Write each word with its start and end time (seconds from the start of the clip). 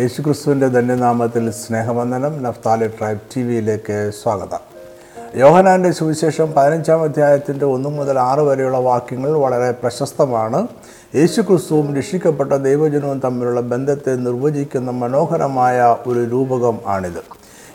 യേശുക്രിസ്തുവിന്റെ 0.00 0.68
ധന്യനാമത്തിൽ 0.68 1.50
സ്നേഹവന്ദനം. 1.50 2.42
Naphtali 2.42 2.88
tribe 2.88 3.18
T 3.36 3.42
വിയിലേക്ക് 3.42 4.10
സ്വാഗതം. 4.22 4.58
യോഹനാന്റെ 5.36 5.90
സുവിശേഷം 5.90 6.52
പതിനഞ്ചാം 6.52 7.02
അധ്യായത്തിന്റെ 7.02 7.64
ഒന്നു 7.64 7.88
മുതൽ 7.88 8.18
ആറ് 8.18 8.40
വരെയുള്ള 8.40 8.78
വാക്യങ്ങൾ 8.78 9.30
വളരെ 9.30 9.70
പ്രശസ്തമാണ്. 9.70 10.68
യേശുക്രിസ്തുവും 11.14 11.96
രക്ഷിക്കപ്പെട്ട 11.96 12.52
ദൈവജനവും 12.52 13.20
തമ്മിലുള്ള 13.24 13.60
ബന്ധത്തെ 13.60 14.16
നിർവചിക്കുന്ന 14.16 14.90
മനോഹരമായ 14.90 15.96
ഒരു 16.06 16.18
രൂപകം 16.18 16.78
ആണിത്. 16.86 17.22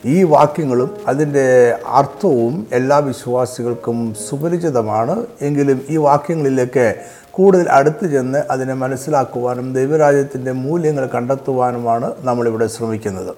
ഈ 0.05 0.23
വാക്യങ്ങളും 0.23 0.97
അതിന്റെ 1.07 1.75
അർത്ഥവും 1.88 2.67
എല്ലാ 2.71 2.97
വിശ്വാസികൾക്കും 2.97 4.15
സുപരിചിതമാണ്. 4.29 5.25
എങ്കിലും 5.41 5.81
ഈ 5.89 5.97
വാക്യങ്ങളിലേക്ക് 5.97 6.95
കൂടുതൽ 7.32 7.70
അടുത്ത് 7.70 8.11
ചെന്ന് 8.11 8.43
അതിനെ 8.52 8.73
മനസ്സിലാക്കുവാനും 8.73 9.73
ദൈവരാജ്യത്തിന്റെ 9.73 10.52
മൂല്യങ്ങൾ 10.52 11.09
കണ്ടെത്തുവാനുമാണ് 11.16 12.13
നമ്മളിവിടെ 12.21 12.68
ശ്രമിക്കുന്നത്. 12.68 13.36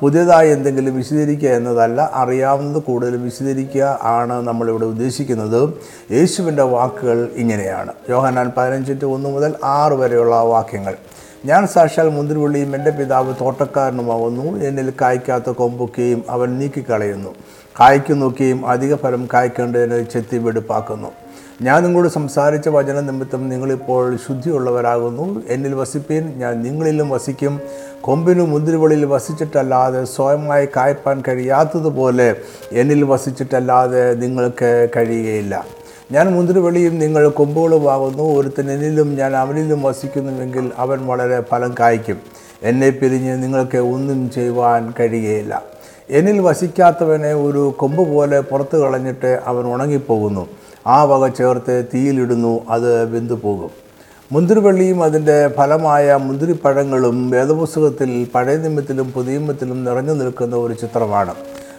പുതിയതായി 0.00 0.50
എന്തെങ്കിലും 0.50 0.96
വിശദീകരിക്കുക 0.96 1.48
എന്നതല്ല 1.48 2.10
അറിയാവുന്നത് 2.14 2.82
കൂടുതൽ 2.82 3.16
വിശദീകരിക്കുക 3.16 3.98
ആണ് 4.02 4.46
നമ്മളിവിടെ 4.46 4.84
ഉദ്ദേശിക്കുന്നത്. 4.84 5.74
യേശുവിന്റെ 6.12 6.62
വാക്കുകൾ 6.62 7.28
ഇങ്ങനെയാണ്. 7.34 7.92
യോഹനാൻ 8.10 8.52
പതിനഞ്ചിന്റെ 8.56 9.06
ഒന്ന് 9.06 9.28
മുതൽ 9.28 9.54
ആറ് 9.64 9.92
വരെയുള്ള 9.92 10.42
വാക്യങ്ങൾ. 10.42 10.94
ഞാൻ 11.44 11.66
സാക്ഷാൽ 11.66 12.08
മുന്തിരിവള്ളിയും 12.08 12.76
എന്റെ 12.76 12.90
പിതാവ് 12.90 13.34
തോട്ടക്കാരനുമാവുന്നു. 13.40 14.64
എന്നിൽ 14.64 14.92
കായ്ക്കാത്ത 15.00 15.50
കൊമ്പൊക്കെയും 15.50 16.24
അവൻ 16.30 16.58
നീക്കിക്കളയുന്നു. 16.58 17.30
കായ്ക്കു 17.80 18.12
നോക്കിയും 18.12 18.66
അധിക 18.66 18.94
ഫലം 18.94 19.28
കായ്ക്കേണ്ടതിന് 19.34 20.04
ചെത്തി 20.12 20.36
വെടുപ്പാക്കുന്നു. 20.36 21.25
ഞാൻ 21.62 21.82
നിങ്ങളോട് 21.82 22.08
സംസാരിച്ച 22.08 22.68
വചന 22.68 23.00
നിമിത്തം 23.00 23.48
നിങ്ങളിപ്പോൾ 23.48 24.16
ശുദ്ധിയുള്ളവരാകുന്നു. 24.16 25.42
എന്നിൽ 25.48 25.74
വസിപ്പീൻ 25.74 26.38
ഞാൻ 26.38 26.62
നിങ്ങളിലും 26.62 27.08
വസിക്കും. 27.08 27.60
കൊമ്പിനും 28.00 28.50
മുന്തിരിവളിൽ 28.50 29.04
വസിച്ചിട്ടല്ലാതെ 29.04 30.04
സ്വയമായി 30.04 30.68
കായ്പാൻ 30.76 31.22
കഴിയാത്തതുപോലെ 31.28 32.36
എന്നിൽ 32.72 33.02
വസിച്ചിട്ടല്ലാതെ 33.04 34.14
നിങ്ങൾക്ക് 34.14 34.88
കഴിയുകയില്ല. 34.96 35.64
ഞാൻ 36.12 36.34
മുന്തിരിവളിയും 36.34 36.98
നിങ്ങൾ 36.98 37.28
കൊമ്പുകളുമാകുന്നു. 37.28 38.22
ഒരുത്തൻ 38.22 38.70
എന്നിലും 38.70 39.16
ഞാൻ 39.16 39.36
അവനിലും 39.36 39.82
വസിക്കുന്നുവെങ്കിൽ 39.82 40.70
അവൻ 40.78 41.06
വളരെ 41.06 41.40
ഫലം 41.40 41.74
കായ്ക്കും. 41.80 42.16
എന്നെ 42.62 42.90
പിരിഞ്ഞ് 42.90 43.42
നിങ്ങൾക്ക് 43.42 43.78
ഒന്നും 43.78 44.30
ചെയ്യുവാൻ 44.30 44.92
കഴിയുകയില്ല. 45.00 45.62
എന്നിൽ 46.10 46.40
വസിക്കാത്തവനെ 46.40 47.34
ഒരു 47.34 47.74
കൊമ്പ് 47.78 48.08
പോലെ 48.08 48.40
പുറത്തു 48.40 48.76
കളഞ്ഞിട്ട് 48.76 49.40
അവൻ 49.46 49.66
ഉണങ്ങിപ്പോകുന്നു. 49.74 50.46
ആ 50.86 51.04
വക 51.04 51.26
ചേർത്ത് 51.28 51.74
തീയിലിടുന്നു 51.94 52.60
അത് 52.70 53.04
വെന്തു 53.04 53.36
പോകും 53.44 53.70
മുന്തിരിവള്ളിയും 54.32 55.02
അതിന്റെ 55.02 55.48
ഫലമായ 55.48 56.14
മുന്തിരിപ്പഴങ്ങളും 56.16 57.30
വേദപുസ്തകത്തിൽ 57.30 58.28
പഴയ 58.34 58.56
നിയമത്തിലും 58.56 59.12
പുതിയമ്മത്തിലും 59.12 59.84
നിറഞ്ഞു 59.84 60.12
നിൽക്കുന്ന 60.12 60.56
ഒരു 60.56 60.74
ചിത്രമാണ്. 60.74 61.34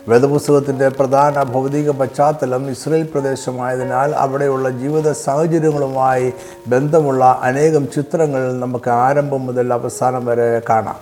വേദപുസ്തകത്തിന്റെ 0.10 0.90
പ്രധാന 0.90 1.44
ഭൗതിക 1.44 1.92
പശ്ചാത്തലം 1.92 2.70
ഇസ്രയേൽ 2.72 3.08
പ്രദേശമായതിനാൽ 3.14 4.12
അവിടെയുള്ള 4.12 4.70
ജീവിത 4.70 5.12
സാഹചര്യങ്ങളുമായി 5.12 6.34
ബന്ധമുള്ള 6.68 7.40
അനേകം 7.44 7.88
ചിത്രങ്ങൾ 7.96 8.60
നമുക്ക് 8.60 8.90
ആരംഭം 8.90 9.46
മുതൽ 9.46 9.74
അവസാനം 9.74 10.26
വരെ 10.26 10.62
കാണാം. 10.70 11.00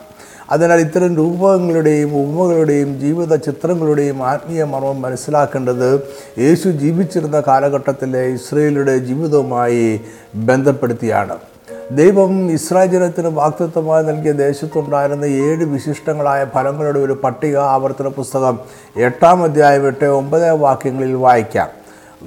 അതിനാൽ 0.52 0.80
ഇത്തരം 0.80 1.16
രൂപങ്ങളുടെയും 1.16 2.18
ഉപമകളുടെയും 2.18 3.00
ജീവിത 3.00 3.36
ചിത്രങ്ങളുടെയും 3.36 4.24
ആത്മീയ 4.28 4.64
മർമ്മം 4.64 5.02
മനസ്സിലാക്കേണ്ടത് 5.02 6.04
യേശു 6.40 6.70
ജീവിച്ചിരുന്ന 6.70 7.44
കാലഘട്ടത്തിലെ 7.48 8.26
ഇസ്രയേലുടെ 8.26 8.98
ജീവിതവുമായി 8.98 10.02
ബന്ധപ്പെടുത്തിയാണ്. 10.36 11.38
ദൈവം 11.92 12.52
ഇസ്രായേൽ 12.52 12.90
ജനത്തിന് 12.90 13.28
വാക്തത്വമായി 13.28 14.04
നൽകിയ 14.04 14.32
ദേശത്തുണ്ടായിരുന്ന 14.32 15.26
ഏഴ് 15.26 15.64
വിശിഷ്ടങ്ങളായ 15.64 16.46
ഫലങ്ങളുടെ 16.56 17.00
ഒരു 17.00 17.20
പട്ടിക 17.24 17.58
ആവർത്തന 17.58 18.08
പുസ്തകം 18.08 18.59
എട്ടാം 18.98 19.44
അധ്യായം 19.44 19.88
എട്ട് 19.88 20.06
ഒമ്പത് 20.06 20.52
വാക്യങ്ങളിൽ 20.52 21.14
വായിക്കാം. 21.14 21.70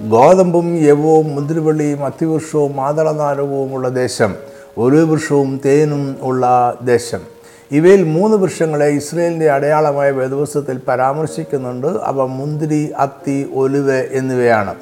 ഗോതമ്പും 0.08 0.76
യവവും 0.86 1.34
മുന്തിരിവള്ളിയും 1.34 2.04
അത്തിവൃക്ഷവും 2.04 2.76
മാതളനാരവും 2.76 3.74
ഉള്ള 3.74 3.88
ദേശം 3.88 4.34
ഒരു 4.78 4.96
വൃക്ഷവും 4.96 5.60
തേനും 5.66 6.16
ഉള്ള 6.22 6.76
ദേശം. 6.82 7.37
ഇവയിൽ 7.72 8.02
മൂന്ന് 8.04 8.36
വൃക്ഷങ്ങളെ 8.36 8.86
ഇസ്രയേലിന്റെ 8.86 9.50
അടയാളമായ 9.50 10.10
വേദപുസ്തകത്തിൽ 10.10 10.80
പരാമർശിക്കുന്നുണ്ട്. 10.88 11.86
അവ 11.86 12.26
മുന്തിരി 12.26 12.92
അത്തി 12.98 13.50
ഒലുവ 13.54 13.92
എന്നിവയാണ്. 13.92 14.74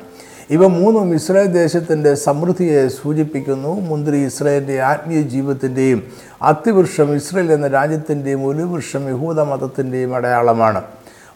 ഇവ 0.51 0.67
മൂന്നും 0.67 1.15
ഇസ്രായേൽ 1.15 1.47
ദേശത്തിന്റെ 1.47 2.15
സമൃദ്ധിയെ 2.15 2.89
സൂചിപ്പിക്കുന്നു. 2.89 3.81
മുന്തിരി 3.81 4.17
ഇസ്രായേലിന്റെ 4.17 4.81
ആത്മീയ 4.81 5.23
ജീവിതത്തിന്റെയും 5.23 6.03
അത്തിവൃക്ഷം 6.43 7.15
ഇസ്രയേൽ 7.15 7.53
എന്ന 7.53 7.69
രാജ്യത്തിന്റെയും 7.69 8.47
ഒലിവൃക്ഷം 8.47 9.09
യഹൂദ 9.09 9.41
മതത്തിന്റെയും 9.41 10.15
അടയാളമാണ്. 10.15 10.83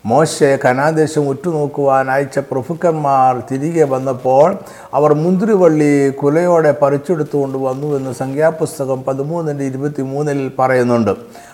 മോശെ 0.04 0.58
കനാദേശം 0.64 1.28
ഉറ്റുനോക്കുവാൻ 1.28 2.10
അയച്ച 2.10 2.38
പ്രഭുക്കന്മാർ 2.38 3.42
തിരികെ 3.50 3.84
വന്നപ്പോൾ 3.84 4.56
അവർ 4.94 5.14
മുന്തിരിവള്ളി 5.14 6.10
കുലയോടെ 6.10 6.72
പറിച്ചെടുത്തുകൊണ്ട് 6.82 7.58
വന്നു 7.58 7.96
എന്ന് 7.96 8.12
സംഖ്യാപുസ്തകം 8.12 9.02
പതിമൂന്നിന്റെ 9.02 9.64
ഇരുപത്തി 9.64 10.02
മൂന്നിൽ 10.02 10.52
പറയുന്നുണ്ട്. 10.58 11.12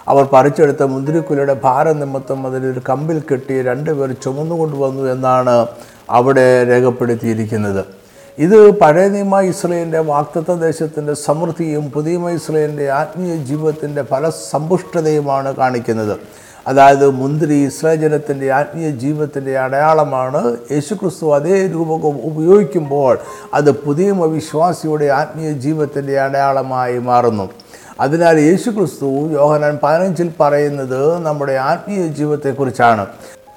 അവർ 0.08 0.24
പറിച്ചെടുത്ത 0.32 0.82
മുന്തിരിക്കുലയുടെ 0.82 1.56
ഭാരം 1.64 2.00
നിമിത്തം 2.00 2.46
അതിലൊരു 2.46 2.82
കമ്പിൽ 2.88 3.22
കെട്ടി 3.32 3.62
രണ്ടുപേർ 3.62 4.12
ചുമന്നുകൊണ്ട് 4.12 4.76
വന്നു 4.76 5.10
എന്നാണ് 5.10 5.66
അവിടെ 6.10 6.64
രേഖപ്പെടുത്തിയിരിക്കുന്നത്. 6.64 7.84
ഇത് 8.38 8.80
പഴയ 8.80 9.08
നിയമ 9.08 9.40
ഇസ്രയേലിന്റെ 9.40 9.98
വാക്തത്വ 9.98 10.54
ദേശത്തിന്റെ 10.54 11.14
സമൃദ്ധിയും 11.14 11.90
പുതിയ 11.90 12.16
ഇസ്രയേലിന്റെ 12.30 12.90
ആത്മീയ 12.90 13.36
ജീവിതത്തിന്റെ 13.36 14.02
ഫലസമ്പുഷ്ടതയുമാണ് 14.02 15.54
കാണിക്കുന്നത്. 15.54 16.16
അതായത് 16.66 17.10
മുന്തിരി 17.10 17.54
ഇസ്രാജനത്തിന്റെ 17.54 18.52
ആത്മീയ 18.52 18.90
ജീവിതത്തിന്റെ 18.90 19.58
അടയാളമാണ് 19.58 20.56
യേശുക്രിസ്തു 20.72 21.34
അതേ 21.34 21.66
രൂപം 21.66 22.06
ഉപയോഗിക്കുമ്പോൾ 22.06 23.18
അത് 23.54 23.70
പുതിയ 23.70 24.10
വിശ്വാസിയുടെ 24.10 25.04
ആത്മീയ 25.04 25.52
ജീവിതത്തിന്റെ 25.52 26.20
അടയാളമായി 26.20 26.98
മാറുന്നു. 26.98 27.50
അതിനാൽ 28.00 28.40
യേശുക്രിസ്തു 28.40 29.32
യോഹനാൻ 29.32 29.78
പതിനഞ്ചിൽ 29.82 30.32
പറയുന്നത് 30.40 31.18
നമ്മുടെ 31.18 31.52
ആത്മീയ 31.52 32.06
ജീവിതത്തെക്കുറിച്ചാണ്. 32.06 33.06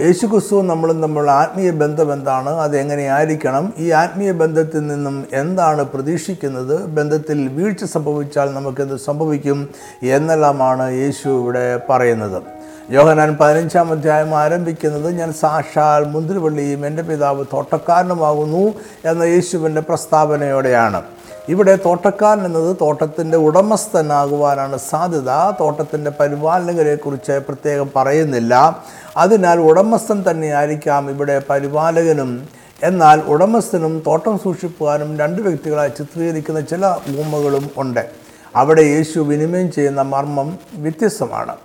യേശുക്രിസ്തു 0.02 0.62
നമ്മളും 0.62 1.02
തമ്മിലുള്ള 1.02 1.32
ആത്മീയ 1.32 1.72
ബന്ധം 1.72 2.14
എന്താണ്? 2.14 2.50
അതെങ്ങനെയായിരിക്കണം 2.50 3.74
ഈ 3.78 3.90
ആത്മീയ 3.92 4.32
ബന്ധത്തിൽ 4.32 4.88
നിന്നും 4.88 5.28
എന്താണ് 5.34 5.84
പ്രതീക്ഷിക്കുന്നത്? 5.84 6.86
ബന്ധത്തിൽ 6.86 7.48
വീഴ്ച 7.48 7.84
സംഭവിച്ചാൽ 7.84 8.54
നമുക്കെന്ത് 8.54 8.96
സംഭവിക്കും? 8.96 9.70
എന്നെല്ലാമാണ് 10.04 10.92
യേശു 10.92 11.30
ഇവിടെ 11.30 11.82
പറയുന്നത്. 11.90 12.59
യോഹനാൻ 12.92 13.38
പതിനഞ്ചാം 13.40 13.92
അധ്യായം 13.92 14.38
ആരംഭിക്കുന്നത് 14.38 15.12
ഞാൻ 15.12 15.34
സാക്ഷാൽ 15.34 16.06
മുന്തിരിവള്ളിയും 16.06 16.88
എന്റെ 16.88 17.04
പിതാവ് 17.04 17.46
തോട്ടക്കാരനുമാകുന്നു 17.54 18.74
എന്ന 19.06 19.24
യേശുവിന്റെ 19.24 19.82
പ്രസ്താവനയോടെയാണ്. 19.82 21.02
ഇവിടെ 21.50 21.78
തോട്ടക്കാരൻ 21.86 22.46
എന്നത് 22.46 22.78
തോട്ടത്തിന്റെ 22.82 23.38
ഉടമസ്ഥനാകുവാനാണ് 23.38 24.78
സാധ്യത. 24.78 25.52
തോട്ടത്തിന്റെ 25.60 26.12
പരിപാലകരെക്കുറിച്ച് 26.20 27.32
പ്രത്യേകം 27.32 27.90
പറയുന്നില്ല. 27.96 28.84
അതിനാൽ 29.18 29.60
ഉടമസ്ഥൻ 29.60 30.26
തന്നെയായിരിക്കാം 30.32 31.10
ഇവിടെ 31.10 31.42
പരിപാലകനും. 31.50 32.48
എന്നാൽ 32.84 33.22
ഉടമസ്ഥനും 33.22 34.04
തോട്ടം 34.08 34.40
സൂക്ഷിപ്പുകാരും 34.40 35.20
രണ്ട് 35.20 35.42
വ്യക്തികളായി 35.42 35.90
ചിത്രീകരിക്കുന്ന 35.90 36.62
ചില 36.62 36.88
ഉപമകളും 36.88 37.70
ഉണ്ട്. 37.78 38.10
അവിടെ 38.56 38.82
യേശു 38.82 39.20
വിനിമയം 39.20 39.72
ചെയ്യുന്ന 39.72 40.02
മർമ്മം 40.02 40.60
വ്യത്യസ്തമാണ്. 40.74 41.56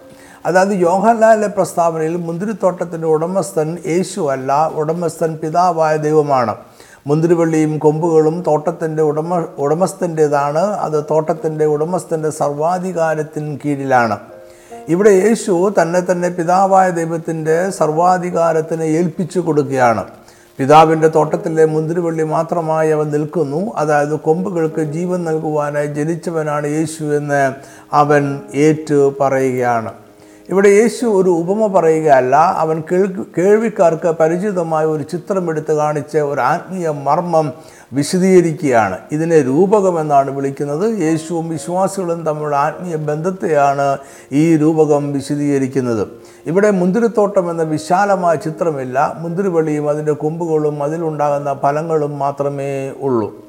അതായത് 0.47 0.73
യോഹൻലാലിന്റെ 0.73 1.49
പ്രസ്താവനയിൽ 1.49 2.17
മുന്തിരിത്തോട്ടത്തിന്റെ 2.17 3.07
ഉടമസ്ഥൻ 3.07 3.79
യേശു 3.87 4.21
അല്ല 4.21 4.71
ഉടമസ്ഥൻ 4.75 5.39
പിതാവായ 5.43 5.97
ദൈവമാണ്. 5.97 6.57
മുന്തിരിവള്ളിയും 7.07 7.79
കൊമ്പുകളും 7.79 8.45
തോട്ടത്തിന്റെ 8.47 9.03
ഉടമ 9.03 9.45
ഉടമസ്ഥന്റേതാണ് 9.59 10.59
അത് 10.59 11.05
തോട്ടത്തിന്റെ 11.11 11.65
ഉടമസ്ഥന്റെ 11.65 12.31
സർവാധികാരത്തിന് 12.31 13.59
കീഴിലാണ്. 13.65 14.19
ഇവിടെ 14.89 15.11
യേശു 15.11 15.75
തന്നെ 15.83 16.01
തന്നെ 16.01 16.29
പിതാവായ 16.29 16.91
ദൈവത്തിന്റെ 16.91 17.71
സർവാധികാരത്തിന് 17.71 18.83
ഏൽപ്പിച്ചു 18.83 19.41
കൊടുക്കുകയാണ്. 19.41 20.05
പിതാവിന്റെ 20.57 21.09
തോട്ടത്തിലെ 21.09 21.65
മുന്തിരിവള്ളി 21.65 22.23
മാത്രമായി 22.23 22.91
അവൻ 22.91 23.11
നിൽക്കുന്നു. 23.11 23.73
അതായത് 23.77 24.21
കൊമ്പുകൾക്ക് 24.21 24.81
ജീവൻ 24.81 25.25
നൽകുവാനായി 25.25 25.87
ജനിച്ചവനാണ് 25.87 26.67
യേശു 26.67 27.05
എന്ന് 27.05 27.53
അവൻ 27.93 28.41
ഏറ്റു 28.55 29.15
പറയുകയാണ് 29.21 29.93
ഇവിടെ 30.51 30.69
യേശു 30.69 31.07
ഒരു 31.07 31.31
ഉപമ 31.31 31.67
പറയുകയല്ല. 31.67 32.37
അവൻ 32.37 32.83
കേൾക്ക് 32.93 33.27
കേൾവിക്കാർക്ക് 33.39 34.09
പരിചിതമായ 34.09 34.85
ഒരു 34.85 35.03
ചിത്രം 35.03 35.51
എടുത്ത് 35.51 35.73
കാണിച്ച് 35.73 36.19
ഒരു 36.19 36.41
ആത്മീയ 36.41 36.89
മർമ്മം 36.89 37.53
വിശദീകരിക്കുകയാണ്. 37.93 38.99
ഇതിനെ 39.13 39.43
രൂപകം 39.43 40.01
എന്നാണ് 40.01 40.31
വിളിക്കുന്നത്. 40.31 40.99
യേശുവും 40.99 41.49
വിശ്വാസികളും 41.49 42.25
തമ്മിലുള്ള 42.25 42.57
ആത്മീയ 42.57 42.97
ബന്ധത്തെയാണ് 42.97 43.99
ഈ 44.33 44.57
രൂപകം 44.57 45.13
വിശദീകരിക്കുന്നത്. 45.13 46.09
ഇവിടെ 46.47 46.71
മുന്തിരിത്തോട്ടം 46.71 47.51
എന്ന 47.51 47.63
വിശാലമായ 47.63 48.37
ചിത്രമില്ല. 48.37 49.17
മുന്തിരിവള്ളിയും 49.19 49.89
അതിന്റെ 49.89 50.13
കൊമ്പുകളും 50.13 50.83
അതിലുണ്ടാകുന്ന 50.83 51.57
ഫലങ്ങളും 51.63 52.19
മാത്രമേ 52.19 52.91
ഉള്ളൂ. 53.01 53.44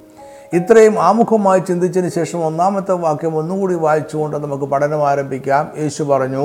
ഇത്രയും 0.57 0.95
ആമുഖമായി 1.07 1.61
ചിന്തിച്ചതിന് 1.67 2.11
ശേഷം 2.15 2.39
ഒന്നാമത്തെ 2.47 2.95
വാക്യം 3.05 3.33
ഒന്നുകൂടി 3.39 3.75
വായിച്ചുകൊണ്ട് 3.85 4.37
നമുക്ക് 4.43 4.65
പഠനം 4.73 5.01
ആരംഭിക്കാം. 5.07 5.63
യേശു 5.81 6.03
പറഞ്ഞു 6.03 6.43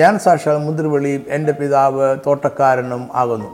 ഞാൻ 0.00 0.18
സാക്ഷാൽ 0.24 0.56
മുന്തിരിവെളിയും 0.64 1.22
എന്റെ 1.36 1.52
പിതാവ് 1.52 2.08
തോട്ടക്കാരനും 2.26 3.02
ആകുന്നു. 3.14 3.50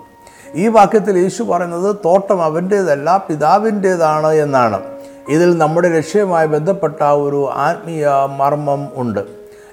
ഈ 0.54 0.66
വാക്യത്തിൽ 0.76 1.14
യേശു 1.18 1.42
പറയുന്നത് 1.42 1.96
തോട്ടം 2.04 2.40
അവന്റേതല്ല 2.48 3.08
പിതാവിന്റേതാണ് 3.28 4.32
എന്നാണ്. 4.46 4.80
ഇതിൽ 5.28 5.50
നമ്മുടെ 5.58 5.88
ലക്ഷ്യവുമായി 5.96 6.46
ബന്ധപ്പെട്ട 6.46 7.00
ഒരു 7.02 7.40
ആത്മീയ 7.68 8.08
മർമ്മം 8.40 8.82
ഉണ്ട്. 8.96 9.22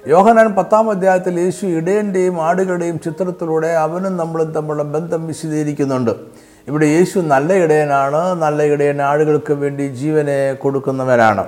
യോഹനാൻ 0.06 0.48
പത്താം 0.54 0.86
അധ്യായത്തിൽ 0.90 1.34
യേശു 1.40 1.66
ഇടയന്റെയും 1.78 2.36
ആടുകളുടെയും 2.42 2.96
ചിത്രത്തിലൂടെ 3.04 3.70
അവനും 3.84 4.16
നമ്മളും 4.16 4.48
തമ്മിലുള്ള 4.52 4.82
ബന്ധം 4.96 5.26
വിശദീകരിക്കുന്നുണ്ട്. 5.26 6.10
ഇവിടെ 6.68 6.86
യേശു 6.86 7.18
നല്ല 7.18 7.52
ഇടയനാണ് 7.52 8.42
നല്ല 8.42 8.62
ഇടയൻ 8.62 9.02
ആളുകൾക്ക് 9.02 9.52
വേണ്ടി 9.52 9.88
ജീവനെ 9.88 10.54
കൊടുക്കുന്നവനാണ് 10.54 11.44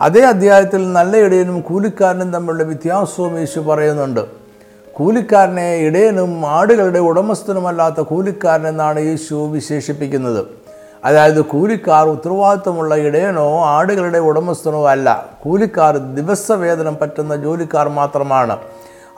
അതേ 0.00 0.20
അധ്യായത്തിൽ 0.20 0.92
നല്ല 0.92 1.16
ഇടയനും 1.16 1.60
കൂലിക്കാരനും 1.60 2.32
തമ്മിലുള്ള 2.32 2.62
വ്യത്യാസവും 2.62 3.38
യേശു 3.38 3.60
പറയുന്നുണ്ട്. 3.60 4.20
കൂലിക്കാരനെ 4.96 5.76
ഇടയനും 5.76 6.46
ആടുകളുടെ 6.46 6.98
ഉടമസ്ഥനുമല്ലാത്ത 6.98 8.00
കൂലിക്കാരൻ 8.00 8.68
എന്നാണ് 8.68 9.00
യേശു 9.00 9.34
വിശേഷിപ്പിക്കുന്നത്. 9.34 10.46
അതായത് 11.04 11.40
കൂലിക്കാർ 11.40 12.08
ഉത്തരവാദിത്വമുള്ള 12.08 12.94
ഇടയനോ 12.94 13.64
ആടുകളുടെ 13.64 14.18
ഉടമസ്ഥനോ 14.18 14.86
അല്ല. 14.86 15.26
കൂലിക്കാർ 15.42 15.96
ദിവസവേതനം 15.96 16.96
പറ്റുന്ന 17.02 17.36
ജോലിക്കാർ 17.36 17.88
മാത്രമാണ്. 17.88 18.56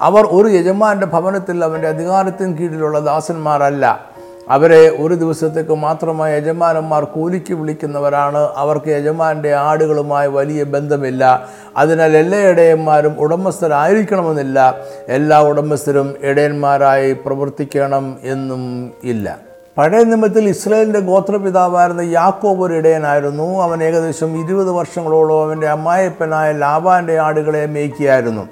അവർ 0.00 0.24
ഒരു 0.26 0.48
യജമാന്റെ 0.48 1.06
ഭവനത്തിൽ 1.06 1.64
അവന്റെ 1.64 1.88
അധികാരത്തിന് 1.88 2.58
കീഴിലുള്ള 2.58 3.00
ദാസന്മാരല്ല. 3.00 4.15
അവരെ 4.48 4.96
ഒരു 5.00 5.14
ദിവസത്തേക്ക് 5.14 5.74
മാത്രമായി 5.74 6.36
യജമാനന്മാർ 6.36 7.04
കൂലിക്ക് 7.04 7.54
വിളിക്കുന്നവരാണ്. 7.54 8.48
അവർക്ക് 8.56 8.88
യജമാന്റെ 8.88 9.54
ആടുകളുമായി 9.54 10.28
വലിയ 10.28 10.64
ബന്ധമില്ല. 10.64 11.48
അതിനാൽ 11.76 12.16
എല്ലാ 12.16 12.38
ഇടയന്മാരും 12.38 13.16
ഉടമസ്ഥരായിരിക്കണമെന്നില്ല. 13.18 14.74
എല്ലാ 15.08 15.42
ഉടമസ്ഥരും 15.42 16.14
ഇടയന്മാരായി 16.20 17.12
പ്രവർത്തിക്കണം 17.12 18.16
എന്നും 18.22 18.92
ഇല്ല. 19.04 19.38
പഴയ 19.78 20.04
നിമിത്തത്തിൽ 20.04 20.48
ഇസ്രായേലിന്റെ 20.48 21.00
ഗോത്രപിതാവായിരുന്ന 21.00 22.00
യാക്കോബ് 22.00 22.62
ഒരു 22.62 22.74
ഇടയനായിരുന്നു. 22.74 23.62
അവൻ 23.62 23.82
ഏകദേശം 23.82 24.46
ഇരുപത് 24.46 24.70
വർഷങ്ങളോളം 24.70 25.42
അവന്റെ 25.42 25.68
അമ്മായപ്പനായ 25.68 26.52
ലാബാന്റെ 26.52 27.18
ആടുകളെ 27.18 27.66
മേയ്ക്കുകയായിരുന്നു. 27.66 28.48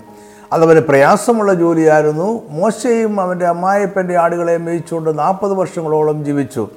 അതവന് 0.54 0.80
പ്രയാസമുള്ള 0.80 1.54
ജോലിയായിരുന്നു. 1.54 2.42
മോശയും 2.48 3.20
അവന്റെ 3.20 3.46
അമ്മായപ്പന്റെ 3.46 4.16
ആടുകളെ 4.16 4.56
മേയിച്ചുകൊണ്ട് 4.56 5.18
നാൽപ്പത് 5.18 5.52
വർഷങ്ങളോളം 5.52 6.24
ജീവിച്ചു. 6.24 6.68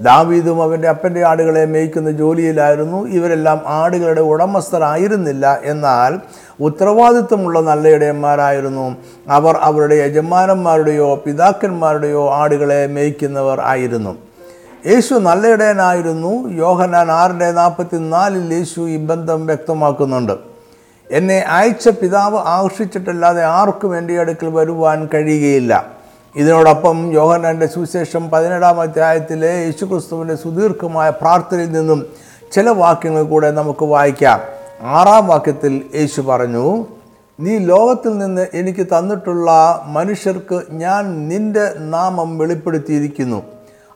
ദാവീദും 0.00 0.62
അവന്റെ 0.62 0.88
അപ്പന്റെ 0.88 1.24
ആടുകളെ 1.24 1.64
മേയ്ക്കുന്ന 1.64 2.10
ജോലിയിലായിരുന്നു. 2.10 3.06
ഇവരെല്ലാം 3.06 3.60
ആടുകളുടെ 3.66 4.20
ഉടമസ്ഥരായിരുന്നില്ല. 4.20 5.58
എന്നാൽ 5.64 6.20
ഉത്തരവാദിത്വമുള്ള 6.60 7.60
നല്ല 7.60 7.88
ഇടയന്മാരായിരുന്നു 7.88 8.96
അവർ 9.28 9.56
അവരുടെ 9.56 9.94
യജമാനന്മാരുടെയോ 9.94 11.14
പിതാക്കന്മാരുടെയോ 11.14 12.30
ആടുകളെ 12.30 12.86
മേയ്ക്കുന്നവർ 12.86 13.60
ആയിരുന്നു. 13.60 14.16
യേശു 14.86 15.14
നല്ല 15.14 15.46
ഇടയനായിരുന്നു 15.46 16.48
യോഹനാൻ 16.48 17.10
ആറിന്റെ 17.10 17.50
നാൽപ്പത്തി 17.52 17.96
നാലിൽ 17.96 18.54
യേശു 18.54 18.80
ഈ 18.80 18.96
ബന്ധം 18.96 19.46
വ്യക്തമാക്കുന്നുണ്ട്. 19.46 20.51
എന്നെ 21.12 21.38
അയച്ച 21.40 21.88
പിതാവ് 21.88 22.38
ആകർഷിച്ചിട്ടല്ലാതെ 22.38 23.44
ആർക്കും 23.44 23.98
എന്റെ 23.98 24.20
അടുക്കൽ 24.20 24.46
വരുവാൻ 24.46 25.08
കഴിയുകയില്ല. 25.14 25.86
ഇതിനോടൊപ്പം 26.36 27.12
യോഹനാന്റെ 27.12 27.66
സുവിശേഷം 27.66 28.30
പതിനേഴാം 28.30 28.80
അധ്യായത്തിലെ 28.80 29.64
യേശുക്രിസ്തുവിന്റെ 29.64 30.34
സുദീർഘമായ 30.34 31.10
പ്രാർത്ഥനയിൽ 31.10 31.72
നിന്നും 31.72 32.06
ചില 32.52 32.68
വാക്യങ്ങൾ 32.68 33.22
കൂടെ 33.22 33.50
നമുക്ക് 33.50 33.84
വായിക്കാം. 33.84 34.40
ആറാം 34.82 35.26
വാക്യത്തിൽ 35.26 35.82
യേശു 35.94 36.20
പറഞ്ഞു 36.20 36.86
നീ 37.40 37.58
ലോകത്തിൽ 37.58 38.18
നിന്ന് 38.18 38.46
എനിക്ക് 38.54 38.86
തന്നിട്ടുള്ള 38.86 39.80
മനുഷ്യർക്ക് 39.86 40.62
ഞാൻ 40.70 41.28
നിന്റെ 41.28 41.72
നാമം 41.78 42.38
വെളിപ്പെടുത്തിയിരിക്കുന്നു. 42.38 43.42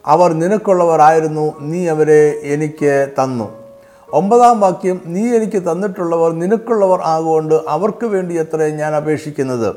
അവർ 0.06 0.32
നിനക്കുള്ളവരായിരുന്നു. 0.32 1.60
നീ 1.60 1.88
അവരെ 1.88 2.40
എനിക്ക് 2.42 3.08
തന്നു. 3.22 3.65
ഒമ്പതാം 4.12 4.60
വാക്യം 4.60 5.00
നീ 5.06 5.36
എനിക്ക് 5.36 5.62
തന്നിട്ടുള്ളവർ 5.62 6.32
നിനക്കുള്ളവർ 6.32 7.00
ആകൊണ്ട് 7.04 7.54
അവർക്ക് 7.68 8.06
വേണ്ടി 8.06 8.38
എത്ര 8.38 8.62
ഞാൻ 8.62 8.94
അപേക്ഷിക്കുന്നത്. 8.94 9.74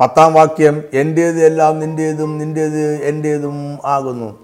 പത്താം 0.00 0.34
വാക്യം 0.34 0.82
എന്റേത് 0.92 1.44
എല്ലാം 1.44 1.80
നിന്റേതും 1.80 2.38
നിന്റേത് 2.38 3.00
എന്റേതും 3.02 3.78
ആകുന്നു. 3.84 4.38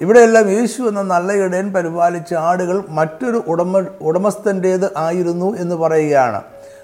ഇവിടെയെല്ലാം 0.00 0.50
യേശു 0.50 0.82
എന്ന 0.82 1.02
നല്ല 1.02 1.32
ഇടയൻ 1.32 1.72
പരിപാലിച്ച 1.72 2.34
ആടുകൾ 2.34 2.84
മറ്റൊരു 2.88 3.42
ഉടമ 3.46 3.84
ഉടമസ്ഥന്റേത് 4.00 4.90
ആയിരുന്നു 4.96 5.56
എന്ന് 5.56 5.76
പറയുകയാണ്. 5.76 6.42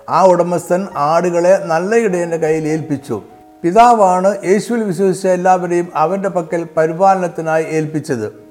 ആ 0.08 0.24
ഉടമസ്ഥൻ 0.24 0.86
ആടുകളെ 0.96 1.64
നല്ല 1.64 1.96
ഇടയന്റെ 1.96 2.36
കയ്യിൽ 2.36 2.68
ഏൽപ്പിച്ചു. 2.68 3.22
പിതാവാണ് 3.62 4.36
യേശുവിൽ 4.44 4.82
വിശ്വസിച്ച 4.82 5.26
എല്ലാവരെയും 5.26 5.88
അവന്റെ 5.94 6.28
പക്കൽ 6.28 6.66
പരിപാലനത്തിനായി 6.76 7.64
ഏൽപ്പിച്ചത്. 7.64 8.45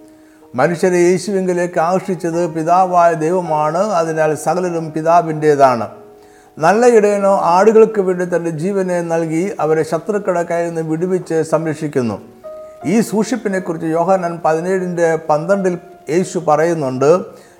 മനുഷ്യരെ 0.55 0.97
യേശുവിങ്കിലേക്ക് 0.97 1.79
ആകർഷിച്ചത് 1.79 2.53
പിതാവായ 2.53 3.13
ദൈവമാണ്. 3.13 3.77
അതിനാൽ 3.77 4.35
സകലരും 4.35 4.91
പിതാവിന്റേതാണ്. 4.91 5.87
നല്ല 6.57 6.85
ഇടയനോ 6.85 7.37
ആടുകൾക്ക് 7.37 8.01
വേണ്ടി 8.01 8.25
തന്റെ 8.25 8.49
ജീവനെ 8.49 9.01
നൽകി 9.01 9.51
അവരെ 9.59 9.83
ശത്രുക്കളുടെ 9.83 10.43
കയ്യിൽ 10.43 10.67
നിന്ന് 10.67 10.81
വിടുവിച്ച് 10.81 11.43
സംരക്ഷിക്കുന്നു. 11.43 12.21
ഈ 12.85 13.01
സൂക്ഷിപ്പിനെക്കുറിച്ച് 13.01 13.87
യോഹന്നാൻ 13.87 14.39
പതിനേഴിന്റെ 14.45 15.15
പന്ത്രണ്ടിൽ 15.29 15.77
യേശു 16.09 16.39
പറയുന്നുണ്ട് 16.39 17.19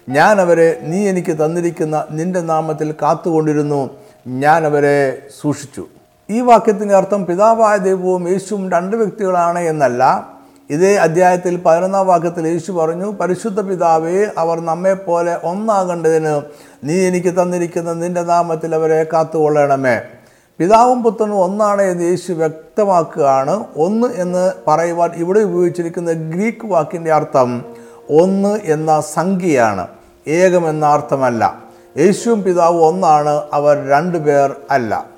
ഞാൻ 0.09 0.41
അവരെ 0.41 0.79
നീ 0.81 1.09
എനിക്ക് 1.09 1.45
തന്നിരിക്കുന്ന 1.45 2.05
നിന്റെ 2.11 2.41
നാമത്തിൽ 2.41 2.95
കാത്തുകൊണ്ടിരുന്നു. 3.01 3.89
ഞാൻ 4.27 4.65
അവരെ 4.65 5.17
സൂക്ഷിച്ചു. 5.41 5.85
ഈ 6.29 6.41
വാക്യത്തിന്റെ 6.41 6.95
അർത്ഥം 6.95 7.25
പിതാവായ 7.25 7.77
ദൈവവും 7.77 8.29
യേശുവും 8.29 8.71
രണ്ട് 8.71 8.95
വ്യക്തികളാണ് 8.95 9.59
എന്നല്ല. 9.59 10.34
ഇതേ 10.69 10.95
അധ്യായത്തിൽ 10.95 11.61
പതിനൊന്നാം 11.65 12.07
വാക്യത്തിൽ 12.07 12.47
യേശു 12.47 12.71
പറഞ്ഞു 12.71 13.11
പരിശുദ്ധ 13.11 13.61
പിതാവേ 13.61 14.25
അവർ 14.37 14.59
നമ്മെപ്പോലെ 14.59 15.37
ഒന്നാകേണ്ടതിന് 15.43 16.41
നീ 16.83 17.07
എനിക്ക് 17.07 17.41
തന്നിരിക്കുന്ന 17.41 17.93
നിന്റെ 17.93 18.21
നാമത്തിൽ 18.21 18.75
അവരെ 18.75 19.03
കാത്തുകൊള്ളണമേ. 19.03 20.01
പിതാവും 20.57 21.03
പുത്രനും 21.03 21.39
ഒന്നാണ് 21.39 21.81
എന്ന് 21.81 22.03
യേശു 22.03 22.33
വ്യക്തമാക്കുകയാണ്. 22.33 23.63
ഒന്ന് 23.77 24.07
എന്ന് 24.15 24.51
പറയുവാൻ 24.67 25.11
ഇവിടെ 25.15 25.39
ഉപയോഗിച്ചിരിക്കുന്ന 25.39 26.11
ഗ്രീക്ക് 26.11 26.65
വാക്കിന്റെ 26.65 27.13
അർത്ഥം 27.13 27.65
ഒന്ന് 28.09 28.59
എന്ന 28.63 29.01
സംഖ്യയാണ്. 29.01 29.87
ഏകം 30.27 30.69
എന്ന 30.69 30.85
അർത്ഥമല്ല. 30.85 31.63
യേശുവും 31.97 32.43
പിതാവും 32.43 32.85
ഒന്നാണ് 32.85 33.41
അവർ 33.53 33.89
രണ്ടുപേർ 33.89 34.55
അല്ല. 34.71 35.14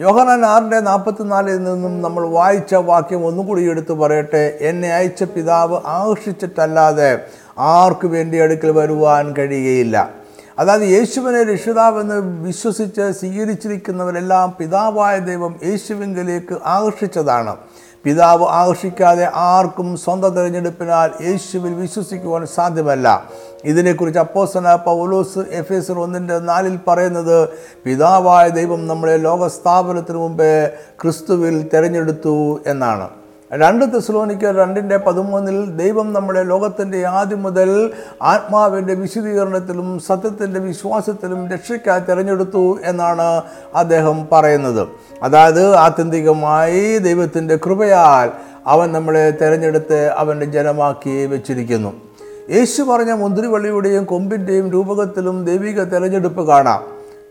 യോഹനാൻ 0.00 0.44
ആറിന്റെ 0.44 0.80
നാൽപ്പത്തിനാലിൽ 0.80 1.64
നിന്നും 1.64 2.02
നമ്മൾ 2.02 2.28
വായിച്ച 2.28 2.74
വാക്യം 2.74 3.26
ഒന്നുകൂടി 3.26 3.70
എടുത്തു 3.70 3.94
പറയട്ടെ. 3.94 4.58
എന്നെ 4.60 4.92
അയച്ച 4.92 5.22
പിതാവ് 5.22 5.80
ആകർഷിച്ചിട്ടല്ലാതെ 5.86 7.20
ആർക്കു 7.58 8.06
വേണ്ടി 8.06 8.38
അടുക്കൽ 8.38 8.70
വരുവാൻ 8.70 9.34
കഴിയുകയില്ല. 9.38 10.10
അതായത് 10.58 10.82
യേശുവിനെ 10.82 11.42
രക്ഷിതാവെന്ന് 11.42 12.44
വിശ്വസിച്ച് 12.44 13.12
സ്വീകരിച്ചിരിക്കുന്നവരെല്ലാം 13.12 14.54
പിതാവായ 14.58 15.18
ദൈവം 15.18 15.56
യേശുവിങ്കിലേക്ക് 15.64 16.56
ആകർഷിച്ചതാണ്. 16.64 17.56
പിതാവ് 18.04 18.44
ആകർഷിക്കാതെ 18.44 19.30
ആർക്കും 19.34 19.96
സ്വന്തം 19.96 20.34
തിരഞ്ഞെടുപ്പിനാൽ 20.34 21.10
യേശുവിൽ 21.24 21.74
വിശ്വസിക്കുവാൻ 21.74 22.46
സാധ്യമല്ല. 22.46 23.24
ഇതിനെക്കുറിച്ച് 23.66 24.18
അപ്പോസന 24.18 24.74
പൗലോസ് 24.76 25.38
എഫ് 25.50 25.72
എസ് 25.72 25.92
ഒന്നിന്റെ 25.92 26.38
നാലിൽ 26.38 26.78
പറയുന്നത് 26.88 27.48
പിതാവായ 27.84 28.48
ദൈവം 28.48 28.86
നമ്മളെ 28.86 29.16
ലോകസ്ഥാപനത്തിന് 29.16 30.18
മുമ്പേ 30.18 30.70
ക്രിസ്തുവിൽ 31.02 31.68
തിരഞ്ഞെടുത്തു 31.74 32.60
എന്നാണ്. 32.66 33.08
രണ്ട് 33.52 33.84
തെസ്ലോനിക്ക് 33.94 34.46
രണ്ടിന്റെ 34.46 34.96
പതിമൂന്നിൽ 34.96 35.76
ദൈവം 35.76 36.12
നമ്മളെ 36.12 36.42
ലോകത്തിന്റെ 36.42 37.06
ആദ്യം 37.06 37.42
മുതൽ 37.42 37.90
ആത്മാവിന്റെ 38.22 38.94
വിശദീകരണത്തിലും 38.94 40.00
സത്യത്തിന്റെ 40.06 40.60
വിശ്വാസത്തിലും 40.60 41.50
രക്ഷയ്ക്കായി 41.50 42.00
തിരഞ്ഞെടുത്തു 42.00 42.78
എന്നാണ് 42.84 43.42
അദ്ദേഹം 43.74 44.28
പറയുന്നത്. 44.32 44.88
അതായത് 45.22 45.74
ആത്യന്തികമായി 45.74 46.98
ദൈവത്തിന്റെ 46.98 47.56
കൃപയാൽ 47.56 48.30
അവൻ 48.66 48.92
നമ്മളെ 48.92 49.30
തിരഞ്ഞെടുത്ത് 49.30 50.08
അവന്റെ 50.08 50.46
ജനമാക്കി 50.46 51.26
വെച്ചിരിക്കുന്നു. 51.26 52.05
യേശു 52.50 52.82
പറഞ്ഞ 52.82 53.12
മുന്തിരിവള്ളിയുടെയും 53.12 54.04
കൊമ്പിന്റെയും 54.04 54.70
രൂപകത്തിലും 54.70 55.44
ദൈവിക 55.44 55.82
തെരഞ്ഞെടുപ്പ് 55.82 56.46
കാണാം. 56.46 56.82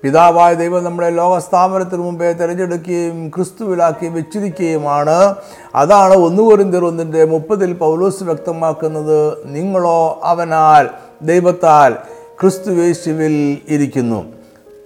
പിതാവായ 0.03 0.53
ദൈവം 0.53 0.83
നമ്മളെ 0.83 1.09
ലോകസ്ഥാപനത്തിന് 1.09 2.01
മുമ്പേ 2.01 2.33
തിരഞ്ഞെടുക്കുകയും 2.33 3.29
ക്രിസ്തുവിലാക്കി 3.29 4.07
വെച്ചിരിക്കുകയുമാണ്. 4.07 5.35
അതാണ് 5.75 6.13
ഒന്നുകൊരിന്തിർ 6.13 6.85
ഒന്നിന്റെ 6.85 7.25
മുപ്പതിൽ 7.25 7.73
പൗലോസ് 7.73 8.23
വ്യക്തമാക്കുന്നത് 8.23 9.37
നിങ്ങളോ 9.45 10.19
അവനാൽ 10.23 10.87
ദൈവത്താൽ 11.21 11.93
ക്രിസ്തു 12.41 12.71
യേശുവിൽ 12.71 13.57
ഇരിക്കുന്നു. 13.69 14.25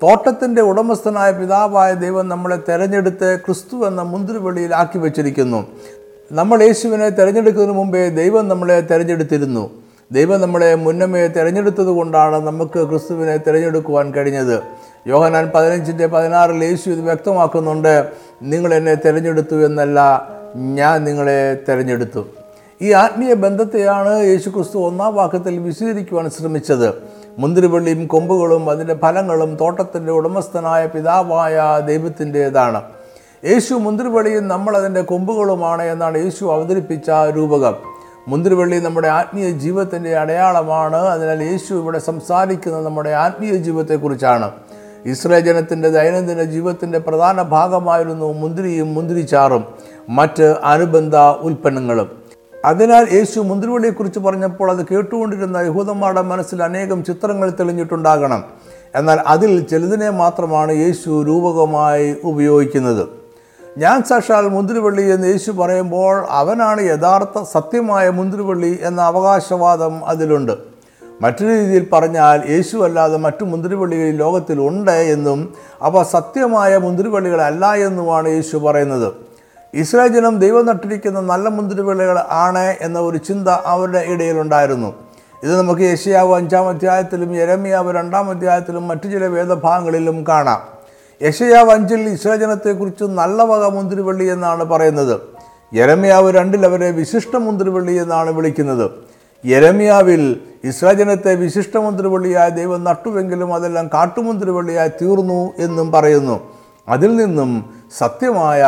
തോട്ടത്തിന്റെ 0.03 0.61
ഉടമസ്ഥനായ 0.61 1.31
പിതാവായ 1.31 1.93
ദൈവം 1.93 2.27
നമ്മളെ 2.27 2.59
തിരഞ്ഞെടുത്ത് 2.69 3.39
ക്രിസ്തു 3.45 3.87
എന്ന 3.87 4.01
മുന്തിരിവള്ളിയിൽ 4.01 4.75
ആക്കി 4.75 4.97
വെച്ചിരിക്കുന്നു. 4.97 5.67
നമ്മൾ 6.31 6.63
യേശുവിനെ 6.63 7.09
തിരഞ്ഞെടുക്കുന്നതിന് 7.09 7.77
മുമ്പേ 7.77 8.09
ദൈവം 8.09 8.47
നമ്മളെ 8.47 8.81
തിരഞ്ഞെടുത്തിരുന്നു. 8.81 9.69
ദൈവം 10.11 10.41
നമ്മളെ 10.41 10.75
മുന്നമേ 10.75 11.27
തിരഞ്ഞെടുത്തത് 11.27 11.87
കൊണ്ടാണ് 11.87 12.47
നമുക്ക് 12.47 12.89
ക്രിസ്തുവിനെ 12.89 13.37
തിരഞ്ഞെടുക്കുവാൻ 13.37 14.13
കഴിഞ്ഞത്. 14.13 14.63
യോഹനാൻ 15.07 15.51
പതിനഞ്ചിന്റെ 15.55 16.07
പതിനാറിൽ 16.07 16.63
യേശു 16.63 16.89
ഇത് 16.89 17.01
വ്യക്തമാക്കുന്നുണ്ട്. 17.01 18.11
നിങ്ങൾ 18.41 18.73
എന്നെ 18.73 18.95
തിരഞ്ഞെടുത്തു 18.95 19.65
എന്നല്ല 19.65 20.27
ഞാൻ 20.55 21.03
നിങ്ങളെ 21.03 21.57
തിരഞ്ഞെടുത്തു. 21.69 22.25
ഈ 22.81 22.91
ആത്മീയ 22.91 23.33
ബന്ധത്തെയാണ് 23.33 24.23
യേശു 24.23 24.49
ക്രിസ്തു 24.49 24.77
ഒന്നാം 24.77 25.15
വാക്യത്തിൽ 25.15 25.57
വിശദീകരിക്കുവാൻ 25.57 26.29
ശ്രമിച്ചത്. 26.29 26.93
മുന്തിരിവള്ളിയും 27.37 28.07
കൊമ്പുകളും 28.07 28.69
അതിന്റെ 28.69 28.93
ഫലങ്ങളും 28.93 29.55
തോട്ടത്തിന്റെ 29.55 30.11
ഉടമസ്ഥനായ 30.11 30.85
പിതാവായ 30.85 31.81
ദൈവത്തിന്റേതാണ്. 31.85 32.81
യേശു 33.45 33.73
മുന്തിരിവള്ളിയും 33.73 34.47
നമ്മളതിന്റെ 34.47 35.01
കൊമ്പുകളുമാണ് 35.01 35.81
എന്നാണ് 35.83 36.17
യേശു 36.17 36.45
അവതരിപ്പിച്ച 36.45 37.09
രൂപകം. 37.35 37.98
മുന്തിരിവള്ളി 38.27 38.79
നമ്മുടെ 38.79 39.07
ആത്മീയ 39.07 39.51
ജീവിതത്തിന്റെ 39.51 40.17
അടയാളമാണ്. 40.17 40.95
അതിനാൽ 40.95 41.43
യേശു 41.43 41.73
ഇവിടെ 41.73 41.99
സംസാരിക്കുന്നത് 41.99 42.85
നമ്മുടെ 42.85 43.09
ആത്മീയ 43.09 43.51
ജീവിതത്തെക്കുറിച്ചാണ്. 43.51 44.51
ഇസ്രേ 45.05 45.39
ജനത്തിന്റെ 45.39 45.89
ദൈനംദിന 45.89 46.43
ജീവിതത്തിന്റെ 46.43 46.99
പ്രധാന 46.99 47.41
ഭാഗമായിരുന്നു 47.41 48.33
മുന്തിരിയും 48.33 48.93
മുന്തിരിച്ചാറും 48.93 49.65
മറ്റ് 50.09 50.55
അനുബന്ധ 50.63 51.15
ഉൽപ്പന്നങ്ങളും. 51.15 52.11
അതിനാൽ 52.65 53.07
യേശു 53.13 53.39
മുന്തിരിവള്ളിയെക്കുറിച്ച് 53.39 54.19
പറഞ്ഞപ്പോൾ 54.19 54.71
അത് 54.71 54.85
കേട്ടുകൊണ്ടിരുന്ന 54.91 55.57
യഹൂദന്മാരുടെ 55.57 56.21
മനസ്സിൽ 56.21 56.63
അനേകം 56.63 57.03
ചിത്രങ്ങൾ 57.03 57.49
തെളിഞ്ഞിട്ടുണ്ടാകണം. 57.49 58.43
എന്നാൽ 58.95 59.19
അതിൽ 59.27 59.61
ചിലതിനെ 59.61 60.09
മാത്രമാണ് 60.09 60.71
യേശു 60.71 61.23
രൂപകമായി 61.23 62.15
ഉപയോഗിക്കുന്നത്. 62.23 63.18
ഞാൻ 63.77 64.03
സാക്ഷാൽ 64.03 64.47
മുന്തിരിവള്ളി 64.47 65.01
എന്ന് 65.01 65.27
യേശു 65.27 65.51
പറയുമ്പോൾ 65.51 66.25
അവനാണ് 66.29 66.81
യഥാർത്ഥ 66.81 67.43
സത്യമായ 67.43 68.09
മുന്തിരിവള്ളി 68.09 68.79
എന്ന 68.81 69.01
അവകാശവാദം 69.01 70.05
അതിലുണ്ട്. 70.05 70.51
മറ്റൊരു 71.21 71.49
രീതിയിൽ 71.49 71.87
പറഞ്ഞാൽ 71.93 72.41
യേശു 72.49 72.77
അല്ലാതെ 72.77 73.17
മറ്റു 73.17 73.43
മുന്തിരിവള്ളികൾ 73.43 74.11
ലോകത്തിൽ 74.11 74.61
ഉണ്ട് 74.61 74.91
എന്നും 74.91 75.53
അവ 75.81 76.03
സത്യമായ 76.03 76.77
മുന്തിരിവള്ളികളല്ല 76.77 77.73
എന്നുമാണ് 77.73 78.29
യേശു 78.29 78.57
പറയുന്നത്. 78.57 79.13
ഇസ്രായേൽ 79.73 80.07
ജനം 80.07 80.39
ദൈവം 80.39 80.65
നട്ടിരിക്കുന്ന 80.65 81.21
നല്ല 81.21 81.49
മുന്തിരിവള്ളികൾ 81.49 82.19
ആണ് 82.31 82.75
എന്ന 82.81 82.99
ഒരു 82.99 83.17
ചിന്ത 83.17 83.47
അവരുടെ 83.47 83.99
ഇടയിലുണ്ടായിരുന്നു 83.99 84.93
ഇത് 85.43 85.57
നമുക്ക് 85.57 85.81
യശയാവ് 85.81 86.35
അഞ്ചാം 86.35 86.69
അധ്യായത്തിലും 86.69 87.35
യരമിയാവ് 87.35 87.95
രണ്ടാം 87.95 88.29
അധ്യായത്തിലും 88.29 88.87
മറ്റു 88.87 89.07
ചില 89.07 89.25
വേദഭാഗങ്ങളിലും 89.25 90.27
കാണാം. 90.27 90.78
യശയാവ് 91.21 91.71
അഞ്ചിൽ 91.71 92.01
ഇസ്രജനത്തെക്കുറിച്ച് 92.15 92.99
ജനത്തെക്കുറിച്ച് 92.99 93.05
നല്ല 93.21 93.43
വക 93.43 93.63
മുന്തിരിവള്ളി 93.75 94.25
എന്നാണ് 94.33 94.63
പറയുന്നത്. 94.63 95.15
യരമ്യാവ് 95.73 96.29
രണ്ടിൽ 96.37 96.61
അവരെ 96.65 96.89
വിശിഷ്ട 96.91 97.35
മുന്തിരിവള്ളി 97.35 97.93
എന്നാണ് 98.03 98.29
വിളിക്കുന്നത്. 98.37 98.85
യരമ്യാവിൽ 99.45 100.23
ഇസ്രജനത്തെ 100.69 100.95
ജനത്തെ 100.99 101.33
വിശിഷ്ട 101.43 101.77
മുന്തിരിവള്ളിയായ 101.77 102.49
ദൈവം 102.59 102.79
നട്ടുവെങ്കിലും 102.83 103.53
അതെല്ലാം 103.53 103.85
കാട്ടുമുന്തിരിവള്ളിയായി 103.93 104.91
തീർന്നു 105.01 105.41
എന്നും 105.65 105.91
പറയുന്നു. 105.91 106.37
അതിൽ 106.89 107.11
നിന്നും 107.15 107.51
സത്യമായ 107.97 108.61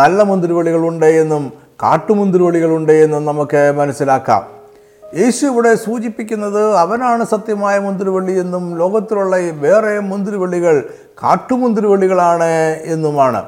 നല്ല 0.00 0.22
മുന്തിരിവള്ളികളുണ്ട് 0.22 1.08
എന്നും 1.22 1.44
കാട്ടുമുന്തിരിവള്ളികളുണ്ട് 1.82 2.92
എന്നും 2.92 3.24
നമുക്ക് 3.24 3.62
മനസ്സിലാക്കാം. 3.76 4.42
യേശു 5.18 5.46
ഇവിടെ 5.46 5.72
സൂചിപ്പിക്കുന്നത് 5.74 6.76
അവനാണ് 6.76 7.24
സത്യമായ 7.24 7.78
മുന്തിരിവള്ളി 7.78 8.32
എന്നും 8.40 8.78
ലോകത്തിലുള്ള 8.78 9.36
വേറെ 9.36 9.92
മുന്തിരിവള്ളികൾ 9.98 10.76
കാട്ടുമുന്തിരിവള്ളികളാണ് 11.22 12.48
എന്നുമാണ്. 12.84 13.42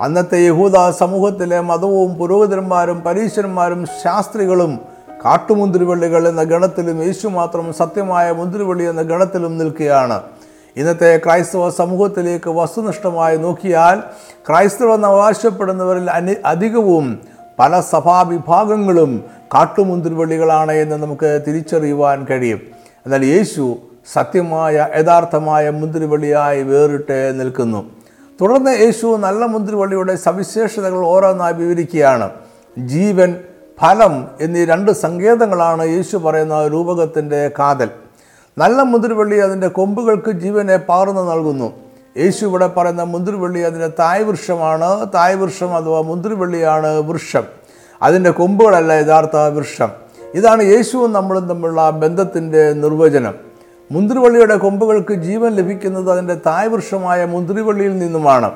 അന്നത്തെ 0.00 0.38
യഹൂദ 0.38 0.90
സമൂഹത്തിലെ 0.90 1.60
മതവും 1.60 2.14
പുരോഹിതന്മാരും 2.18 3.02
പരീശന്മാരും 3.06 3.86
ശാസ്ത്രികളും 4.02 4.78
കാട്ടുമുന്തിരിവള്ളികൾ 5.24 6.28
എന്ന 6.28 6.42
ഗണത്തിലും 6.42 7.04
യേശു 7.04 7.26
മാത്രം 7.28 7.74
സത്യമായ 7.74 8.32
മുന്തിരിവള്ളി 8.32 8.84
എന്ന 8.84 9.02
ഗണത്തിലും 9.02 9.58
നിൽക്കുകയാണ്. 9.58 10.20
ഇന്നത്തെ 10.76 11.20
ക്രൈസ്തവ 11.24 11.70
സമൂഹത്തിലേക്ക് 11.70 12.50
വസ്തുനിഷ്ഠമായി 12.50 13.36
നോക്കിയാൽ 13.36 13.98
ക്രൈസ്തവ 14.48 14.96
നവാശപ്പെടുന്നവരിൽ 14.96 16.10
അനി 16.10 16.34
അധികവും 16.46 17.18
പല 17.58 17.80
സഭാവിഭാഗങ്ങളും 17.80 19.24
കാട്ടുമുന്തിരിവള്ളികളാണ് 19.54 20.72
എന്ന് 20.72 20.96
നമുക്ക് 20.96 21.42
തിരിച്ചറിയുവാൻ 21.48 22.26
കഴിയും. 22.30 22.60
എന്നാൽ 23.06 23.24
യേശു 23.24 23.76
സത്യമായ 24.12 24.88
യഥാർത്ഥമായ 24.96 25.70
മുന്തിരിവള്ളിയായി 25.70 26.62
വേറിട്ട് 26.62 27.40
നിൽക്കുന്നു. 27.40 27.90
തുടർന്ന് 28.40 28.70
യേശു 28.70 29.16
നല്ല 29.16 29.44
മുന്തിരിവള്ളിയുടെ 29.44 30.16
സവിശേഷതകൾ 30.16 31.06
ഓരോന്നായി 31.06 31.52
വിവരിക്കുകയാണ്. 31.52 32.30
ജീവൻ 32.78 33.36
ഫലം 33.80 34.28
എന്നീ 34.40 34.64
രണ്ട് 34.64 34.90
സങ്കേതങ്ങളാണ് 34.90 35.86
യേശു 35.86 36.16
പറയുന്ന 36.16 36.68
രൂപകത്തിന്റെ 36.68 37.50
കാതൽ. 37.58 37.88
നല്ല 38.58 38.82
മുന്തിരിവള്ളി 38.82 39.36
അതിന്റെ 39.36 39.68
കൊമ്പുകൾക്ക് 39.68 40.30
ജീവനെ 40.30 40.76
പകർന്നു 40.76 41.30
നൽകുന്നു. 41.30 41.72
യേശു 42.16 42.46
ഇവിടെ 42.46 42.66
പറയുന്ന 42.66 43.02
മുന്തിരിവള്ളി 43.02 43.58
അതിന്റെ 43.58 43.90
തായ് 43.98 44.22
വൃക്ഷമാണ് 44.22 45.06
തായ് 45.14 45.36
വൃക്ഷം 45.36 45.76
അഥവാ 45.76 46.00
മുന്തിരിവള്ളിയാണ് 46.00 46.98
വൃക്ഷം. 46.98 47.61
അതിന്റെ 48.02 48.30
കൊമ്പുകളല്ല 48.30 48.92
യഥാർത്ഥ 48.92 49.36
വൃക്ഷം. 49.36 49.88
ഇതാണ് 50.34 50.62
യേശുവും 50.62 51.12
നമ്മളും 51.12 51.48
തമ്മിലുള്ള 51.48 51.90
ബന്ധത്തിന്റെ 51.90 52.72
നിർവചനം. 52.72 53.34
മുന്തിരിവള്ളിയുടെ 53.92 54.56
കൊമ്പുകൾക്ക് 54.56 55.14
ജീവൻ 55.14 55.52
ലഭിക്കുന്നത് 55.52 56.12
അതിന്റെ 56.12 56.34
തായ് 56.34 56.68
വൃക്ഷമായ 56.68 57.24
മുന്തിരിവള്ളിയിൽ 57.24 57.98
നിന്നുമാണ്. 57.98 58.50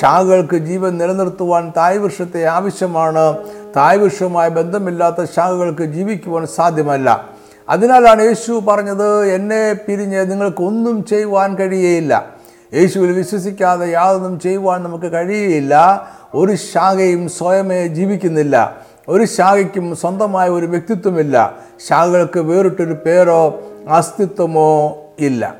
ശാഖകൾക്ക് 0.00 0.56
ജീവൻ 0.56 0.98
നിലനിർത്തുവാൻ 0.98 1.72
തായ് 1.76 1.98
വൃക്ഷത്തെ 1.98 2.44
ആവശ്യമാണ്. 2.44 3.36
തായ് 3.76 3.98
വൃക്ഷവുമായി 3.98 4.50
ബന്ധമില്ലാത്ത 4.50 5.24
ശാഖകൾക്ക് 5.24 5.82
ജീവിക്കുവാൻ 5.82 6.46
സാധ്യമല്ല. 6.46 7.28
അതിനാലാണ് 7.68 8.22
യേശു 8.22 8.62
പറഞ്ഞത് 8.68 9.24
എന്നെ 9.24 9.72
പിരിഞ്ഞ് 9.72 10.30
നിങ്ങൾക്കൊന്നും 10.30 11.04
ചെയ്യുവാൻ 11.04 11.54
കഴിയുകയില്ല 11.54 12.40
യേശുവിൽ 12.74 13.12
വിശ്വസിക്കാതെ 13.12 13.86
യാതൊന്നും 13.86 14.40
ചെയ്യുവാൻ 14.40 14.82
നമുക്ക് 14.82 15.12
കഴിയുകയില്ല 15.12 16.06
ഒരു 16.34 16.54
ശാഖയും 16.54 17.28
സ്വയമേ 17.28 17.86
ജീവിക്കുന്നില്ല. 17.86 18.76
ഒരു 19.08 19.24
ശാഖയ്ക്കും 19.24 19.96
സ്വന്തമായ 19.96 20.48
ഒരു 20.48 20.66
വ്യക്തിത്വമില്ല. 20.66 21.56
ശാഖകൾക്ക് 21.88 22.40
വേറിട്ടൊരു 22.40 22.92
പേരോ 22.92 23.60
അസ്തിത്വമോ 23.88 24.98
ഇല്ല. 25.18 25.54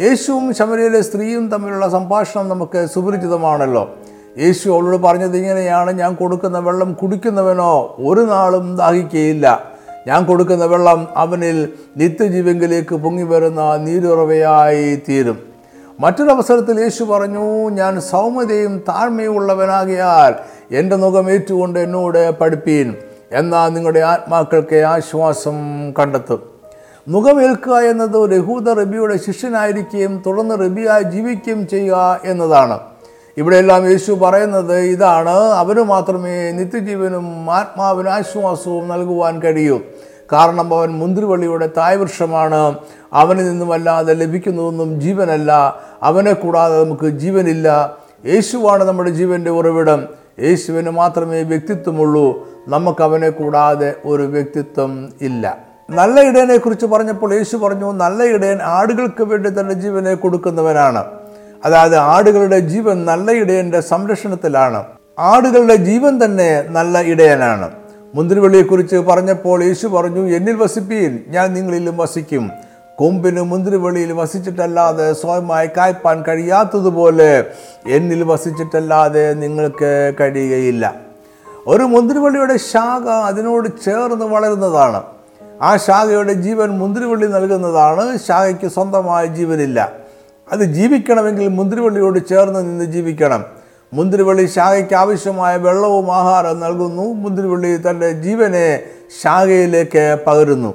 യേശുവും 0.00 0.54
ശബരിയിലെ 0.54 1.00
സ്ത്രീയും 1.00 1.48
തമ്മിലുള്ള 1.48 1.88
സംഭാഷണം 1.88 2.48
നമുക്ക് 2.48 2.86
സുപരിചിതമാണല്ലോ. 2.94 3.94
യേശു 4.38 4.70
അവളോട് 4.70 5.02
പറഞ്ഞത് 5.02 5.36
ഇങ്ങനെയാണ് 5.36 5.92
ഞാൻ 5.92 6.14
കൊടുക്കുന്ന 6.14 6.58
വെള്ളം 6.58 6.92
കുടിക്കുന്നവനോ 6.92 7.96
ഒരു 7.98 8.20
നാളും 8.20 8.76
ദാഹിക്കുകയില്ല 8.76 9.74
ഞാൻ 10.06 10.24
കൊടുക്കുന്ന 10.24 10.64
വെള്ളം 10.64 11.08
അവനിൽ 11.16 11.72
നിത്യജീവങ്കിലേക്ക് 11.96 12.94
പൊങ്ങി 12.94 13.22
വരുന്ന 13.22 13.76
നീരുറവയായി 13.76 15.02
തീരും. 15.08 15.53
മറ്റൊരവസരത്തിൽ 16.00 16.80
യേശു 16.80 17.04
പറഞ്ഞു 17.04 17.70
ഞാൻ 17.70 18.00
സൗമ്യതയും 18.00 18.78
താഴ്മയും 18.88 19.36
ഉള്ളവനാകിയാൽ 19.36 20.34
എന്റെ 20.74 20.96
മുഖം 20.96 21.30
ഏറ്റുകൊണ്ട് 21.30 21.78
എന്നോട് 21.78 22.30
പഠിപ്പീൻ 22.30 22.94
എന്നാൽ 23.32 23.68
നിങ്ങളുടെ 23.68 24.00
ആത്മാക്കൾക്ക് 24.00 24.76
ആശ്വാസം 24.76 25.56
കണ്ടെത്തും. 25.98 26.40
മുഖമേൽക്കുക 27.08 27.72
എന്നത് 27.72 28.16
ഒരു 28.16 28.34
യഹൂദ 28.34 28.70
റബിയുടെ 28.70 29.16
ശിഷ്യനായിരിക്കുകയും 29.16 30.22
തുടർന്ന് 30.26 30.54
റബിയായി 30.54 31.02
ജീവിക്കുകയും 31.02 31.66
ചെയ്യുക 31.68 32.20
എന്നതാണ്. 32.24 32.78
ഇവിടെയെല്ലാം 33.36 33.90
യേശു 33.90 34.12
പറയുന്നത് 34.12 34.78
ഇതാണ് 34.78 35.36
അവന് 35.62 35.80
മാത്രമേ 35.80 36.50
നിത്യജീവനും 36.50 37.50
ആത്മാവിന് 37.50 38.08
ആശ്വാസവും 38.08 38.88
നൽകുവാൻ 38.88 39.42
കഴിയൂ. 39.42 39.80
കാരണം 40.32 40.74
അവൻ 40.74 40.88
മുന്തിരിവള്ളിയുടെ 40.88 41.70
തായ്വൃക്ഷമാണ്. 41.76 42.74
അവനിൽ 43.12 43.44
നിന്നുമല്ലാതെ 43.44 44.14
ലഭിക്കുന്നതൊന്നും 44.14 45.00
ജീവനല്ല. 45.00 45.80
അവനെ 46.02 46.32
കൂടാതെ 46.32 46.84
നമുക്ക് 46.84 47.08
ജീവനില്ല. 47.08 47.96
യേശുവാണ് 48.26 48.84
നമ്മുടെ 48.84 49.10
ജീവന്റെ 49.10 49.50
ഉറവിടം. 49.50 50.08
യേശുവിന് 50.40 50.90
മാത്രമേ 50.90 51.42
വ്യക്തിത്വമുള്ളൂ. 51.42 52.48
നമുക്ക് 52.68 53.02
അവനെ 53.02 53.30
കൂടാതെ 53.30 53.94
ഒരു 54.04 54.22
വ്യക്തിത്വം 54.22 55.12
ഇല്ല. 55.20 55.58
നല്ല 55.90 56.20
ഇടയനെ 56.20 56.56
കുറിച്ച് 56.56 56.86
പറഞ്ഞപ്പോൾ 56.86 57.34
യേശു 57.34 57.56
പറഞ്ഞു 57.56 57.92
നല്ല 57.92 58.22
ഇടയൻ 58.22 58.58
ആടുകൾക്ക് 58.62 59.22
വേണ്ടി 59.22 59.50
തന്റെ 59.50 59.74
ജീവനെ 59.74 60.14
കൊടുക്കുന്നവനാണ്. 60.14 61.04
അതായത് 61.64 61.96
ആടുകളുടെ 61.96 62.58
ജീവൻ 62.58 63.04
നല്ല 63.04 63.30
ഇടയന്റെ 63.30 63.80
സംരക്ഷണത്തിലാണ്. 63.80 64.84
ആടുകളുടെ 65.18 65.74
ജീവൻ 65.74 66.24
തന്നെ 66.24 66.64
നല്ല 66.68 67.00
ഇടയനാണ്. 67.00 67.70
മുന്തിരിവള്ളിയെക്കുറിച്ച് 68.14 68.96
പറഞ്ഞപ്പോൾ 68.96 69.64
യേശു 69.64 69.86
പറഞ്ഞു 69.86 70.36
എന്നിൽ 70.36 70.54
വസിപ്പീൻ 70.54 71.18
ഞാൻ 71.28 71.54
നിങ്ങളിലും 71.54 71.96
വസിക്കും. 71.96 72.50
കൊമ്പിന് 72.96 73.42
മുന്തിരിവള്ളിയിൽ 73.42 74.12
വസിച്ചിട്ടല്ലാതെ 74.12 75.12
സ്വയമായി 75.12 75.68
കായ്പാൻ 75.76 76.22
കഴിയാത്തതുപോലെ 76.22 77.44
എന്നിൽ 77.86 78.22
വസിച്ചിട്ടല്ലാതെ 78.22 79.32
നിങ്ങൾക്ക് 79.32 80.12
കഴിയുകയില്ല. 80.20 80.94
ഒരു 81.66 81.82
മുന്തിരിവള്ളിയുടെ 81.82 82.56
ശാഖ 82.56 83.08
അതിനോട് 83.08 83.68
ചേർന്ന് 83.84 84.24
വളരുന്നതാണ്. 84.24 85.02
ആ 85.62 85.76
ശാഖയുടെ 85.76 86.32
ജീവൻ 86.32 86.68
മുന്തിരിവള്ളി 86.68 87.26
നൽകുന്നതാണ്. 87.26 88.18
ശാഖയ്ക്ക് 88.18 88.68
സ്വന്തമായ 88.68 89.26
ജീവനില്ല. 89.26 89.92
അത് 90.52 90.64
ജീവിക്കണമെങ്കിൽ 90.64 91.48
മുന്തിരിവള്ളിയോട് 91.48 92.28
ചേർന്ന് 92.28 92.60
നിന്ന് 92.60 92.84
ജീവിക്കണം. 92.84 93.63
മുന്തിരിവള്ളി 93.94 94.46
ശാഖയ്ക്ക് 94.46 94.94
ആവശ്യമായ 94.94 95.56
വെള്ളവും 95.56 96.14
ആഹാരം 96.14 96.60
നൽകുന്നു. 96.60 97.02
മുന്തിരിവള്ളി 97.02 97.76
തന്റെ 97.76 98.10
ജീവനെ 98.10 98.80
ശാഖയിലേക്ക് 99.22 100.18
പകരുന്നു. 100.26 100.74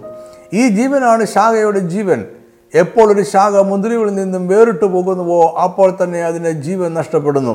ഈ 0.54 0.68
ജീവനാണ് 0.68 1.26
ശാഖയുടെ 1.26 1.80
ജീവൻ. 1.80 2.26
എപ്പോൾ 2.74 3.14
ഒരു 3.14 3.22
ശാഖ 3.22 3.58
മുന്തിരികളിൽ 3.58 4.16
നിന്നും 4.16 4.48
വേറിട്ട് 4.48 4.86
പോകുന്നുവോ 4.86 5.42
അപ്പോൾ 5.64 5.98
തന്നെ 6.04 6.22
അതിന് 6.22 6.52
ജീവൻ 6.52 6.94
നഷ്ടപ്പെടുന്നു. 6.94 7.54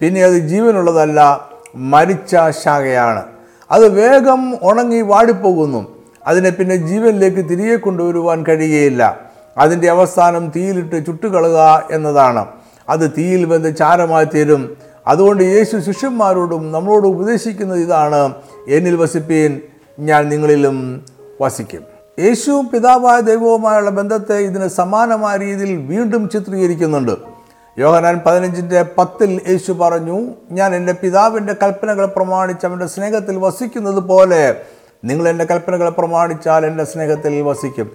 പിന്നെ 0.00 0.24
അത് 0.24 0.38
ജീവനുള്ളതല്ല 0.38 1.48
മരിച്ച 1.74 2.36
ശാഖയാണ്. 2.64 3.22
അത് 3.70 3.88
വേഗം 3.88 4.58
ഉണങ്ങി 4.62 5.00
വാടിപ്പോകുന്നു. 5.00 5.80
അതിനെ 6.26 6.50
പിന്നെ 6.50 6.76
ജീവനിലേക്ക് 6.76 7.50
തിരികെ 7.50 7.76
കൊണ്ടുവരുവാൻ 7.76 8.44
കഴിയുകയില്ല. 8.48 9.20
അതിന്റെ 9.58 9.90
അവസാനം 9.90 10.52
തീയിലിട്ട് 10.56 11.06
ചുട്ടുകളയുക 11.06 11.88
എന്നതാണ്. 11.90 12.46
അത് 12.88 13.10
തീയിൽ 13.18 13.44
വെന്ത് 13.44 13.76
ചാരമായി 13.76 14.24
തീരും. 14.24 14.91
അതുകൊണ്ട് 15.06 15.42
യേശു 15.42 15.78
ശിഷ്യന്മാരോടും 15.78 16.72
നമ്മളോട് 16.72 17.08
ഉപദേശിക്കുന്നത് 17.08 17.78
ഇതാണ്. 17.78 18.34
എന്നിൽ 18.68 18.96
വസിപ്പീൻ 18.96 19.60
ഞാൻ 19.98 20.28
നിങ്ങളിലും 20.28 21.04
വസിക്കും. 21.40 21.82
യേശുവും 22.18 22.68
പിതാവായ 22.68 23.20
ദൈവവുമായുള്ള 23.20 23.90
ബന്ധത്തെ 23.90 24.38
ഇതിന് 24.38 24.68
സമാനമായ 24.68 25.36
രീതിയിൽ 25.36 25.76
വീണ്ടും 25.76 26.28
ചിത്രീകരിക്കുന്നുണ്ട്. 26.28 27.12
യോഹനാൻ 27.78 28.20
പതിനഞ്ചിന്റെ 28.26 28.84
പത്തിൽ 28.98 29.40
യേശു 29.48 29.72
പറഞ്ഞു 29.72 30.28
ഞാൻ 30.50 30.74
എന്റെ 30.74 30.92
പിതാവിന്റെ 30.92 31.54
കൽപ്പനകൾ 31.62 32.06
പ്രമാണിച്ച് 32.06 32.66
അവന്റെ 32.66 32.86
സ്നേഹത്തിൽ 32.86 33.38
വസിക്കുന്നത് 33.38 34.00
പോലെ 34.00 34.60
നിങ്ങൾ 35.04 35.28
എന്റെ 35.28 35.44
കൽപ്പനകൾ 35.44 35.88
പ്രമാണിച്ചാൽ 35.88 36.66
എന്റെ 36.66 36.84
സ്നേഹത്തിൽ 36.84 37.42
വസിക്കും. 37.42 37.90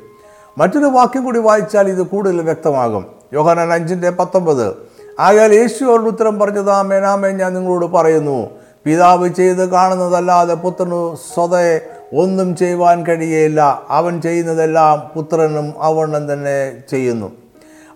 മറ്റൊരു 0.57 0.85
വാക്യം 0.85 1.23
കൂടി 1.23 1.39
വായിച്ചാൽ 1.39 1.87
ഇത് 1.87 2.01
കൂടുതൽ 2.01 2.41
വ്യക്തമാകും. 2.41 3.05
യോഹനാൻ 3.33 3.73
അഞ്ചിന്റെ 3.73 4.09
പത്തൊമ്പത് 4.09 4.86
ആയാൽ 5.19 5.53
യേശു 5.53 5.85
അവരുടെ 5.85 6.05
ഉത്തരം 6.05 6.39
പറഞ്ഞത് 6.39 6.71
ആമേനാമേ 6.71 7.29
ഞാൻ 7.29 7.53
നിങ്ങളോട് 7.53 7.85
പറയുന്നു. 7.85 8.49
പിതാവ് 8.85 9.29
ചെയ്ത് 9.29 9.69
കാണുന്നതല്ലാതെ 9.69 10.53
പുത്രന് 10.53 11.15
സ്വതേ 11.33 11.79
ഒന്നും 12.17 12.55
ചെയ്യുവാൻ 12.55 13.05
കഴിയയില്ല. 13.05 13.81
അവൻ 13.89 14.21
ചെയ്യുന്നതെല്ലാം 14.21 15.11
പുത്രനും 15.15 15.73
അവണ്ണം 15.79 16.33
തന്നെ 16.33 16.73
ചെയ്യുന്നു. 16.89 17.31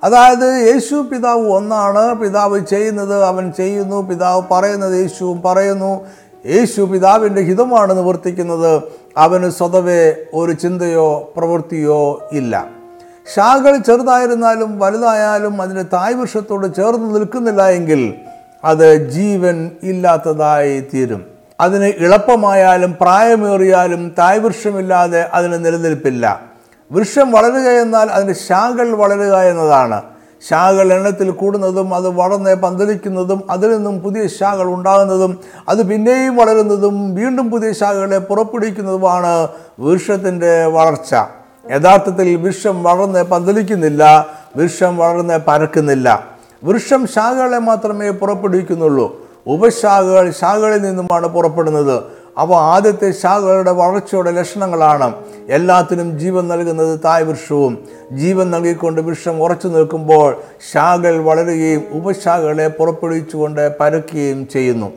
അതായത് 0.03 0.73
യേശു 0.73 0.95
പിതാവ് 0.95 1.47
ഒന്നാണ് 1.47 2.15
പിതാവ് 2.15 2.59
ചെയ്യുന്നത് 2.59 3.23
അവൻ 3.23 3.51
ചെയ്യുന്നു 3.51 4.09
പിതാവ് 4.09 4.41
പറയുന്നത് 4.51 5.01
യേശുവും 5.01 5.41
പറയുന്നു. 5.41 6.07
യേശു 6.45 6.81
പിതാവിന്റെ 6.81 7.41
ഹിതമാണ് 7.41 7.97
നിവർത്തിക്കുന്നത്. 7.97 8.81
അവന് 9.17 9.49
സ്വതവേ 9.49 10.15
ഒരു 10.33 10.51
ചിന്തയോ 10.51 11.33
പ്രവൃത്തിയോ 11.37 12.29
ഇല്ല. 12.31 12.80
ശാഖകൾ 13.27 13.77
ചെറുതായിരുന്നാലും 13.77 14.79
വലുതായാലും 14.79 15.61
അതിന്റെ 15.61 15.83
തായ്വൃക്ഷത്തോട് 15.83 16.75
ചേർന്ന് 16.75 17.15
നിൽക്കുന്നില്ല 17.15 17.67
എങ്കിൽ 17.69 18.13
അത് 18.63 19.11
ജീവൻ 19.11 19.71
ഇല്ലാത്തതായി 19.83 20.87
തീരും. 20.93 21.25
അതിന് 21.59 21.85
ഇളപ്പമായാലും 21.85 22.97
പ്രായമേറിയാലും 23.01 24.15
തായ്വൃക്ഷമില്ലാതെ 24.17 25.29
അതിന് 25.33 25.65
നിലനിൽപ്പില്ല. 25.65 26.41
വൃക്ഷം 26.91 27.31
വളരുക 27.31 27.69
എന്നാൽ 27.69 28.07
അതിന്റെ 28.07 28.33
ശാഖകൾ 28.33 28.91
വളരുക 28.91 29.37
എന്നതാണ്. 29.37 30.01
ശാഖകൾ 30.49 30.93
എണ്ണത്തിൽ 30.93 31.31
കൂടുന്നതും 31.31 31.95
അത് 31.95 32.09
വളർന്ന് 32.09 32.55
പന്തലിക്കുന്നതും 32.55 33.43
അതിൽ 33.49 33.75
നിന്നും 33.75 34.01
പുതിയ 34.01 34.27
ശാഖകൾ 34.27 34.73
ഉണ്ടാകുന്നതും 34.73 35.39
അത് 35.69 35.87
പിന്നെയും 35.87 36.35
വളരുന്നതും 36.35 37.15
വീണ്ടും 37.15 37.51
പുതിയ 37.51 37.71
ശാഖകളെ 37.71 38.17
പുറപ്പെടുവിക്കുന്നതുമാണ് 38.17 39.47
വൃക്ഷത്തിന്റെ 39.79 40.65
വളർച്ച. 40.65 41.15
യഥാർത്ഥത്തിൽ 41.69 42.35
വൃക്ഷം 42.35 42.83
വളർന്ന് 42.83 43.23
പന്തലിക്കുന്നില്ല 43.23 44.27
വൃക്ഷം 44.55 44.97
വളർന്ന് 44.97 45.39
പരക്കുന്നില്ല. 45.47 46.27
വൃക്ഷം 46.63 47.07
ശാഖകളെ 47.07 47.57
മാത്രമേ 47.57 48.09
പുറപ്പെടുവിക്കുന്നുള്ളൂ. 48.09 49.29
ഉപശാഖകൾ 49.47 50.31
ശാഖകളിൽ 50.31 50.81
നിന്നുമാണ് 50.81 51.27
പുറപ്പെടുന്നത്. 51.27 52.03
അവ 52.37 52.53
ആദ്യത്തെ 52.53 53.11
ശാഖകളുടെ 53.11 53.71
വളർച്ചയുടെ 53.71 54.31
ലക്ഷണങ്ങളാണ്. 54.31 55.15
എല്ലാത്തിനും 55.49 56.19
ജീവൻ 56.19 56.47
നൽകുന്നത് 56.47 56.99
തായ് 57.05 57.23
വൃക്ഷവും. 57.23 57.77
ജീവൻ 58.11 58.51
നൽകിക്കൊണ്ട് 58.51 59.01
വൃക്ഷം 59.01 59.43
ഉറച്ചു 59.43 59.67
നിൽക്കുമ്പോൾ 59.67 60.41
ശാഖകൾ 60.73 61.17
വളരുകയും 61.17 61.83
ഉപശാഖകളെ 61.91 62.67
പുറപ്പെടുവിച്ചുകൊണ്ട് 62.67 63.77
പരക്കുകയും 63.79 64.47
ചെയ്യുന്നു. 64.47 64.91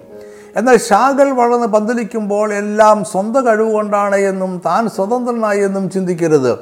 എന്നാൽ 0.57 0.77
ശാഖൽ 0.77 1.31
വളർന്ന് 1.31 1.67
പന്തലിക്കുമ്പോൾ 1.67 2.53
എല്ലാം 2.53 3.05
സ്വന്തം 3.05 3.47
കഴിവുകൊണ്ടാണ് 3.47 4.17
എന്നും 4.17 4.63
താൻ 4.67 4.89
സ്വതന്ത്രനായി 4.89 5.61
എന്നും 5.61 5.91
ചിന്തിക്കരുത്. 5.91 6.59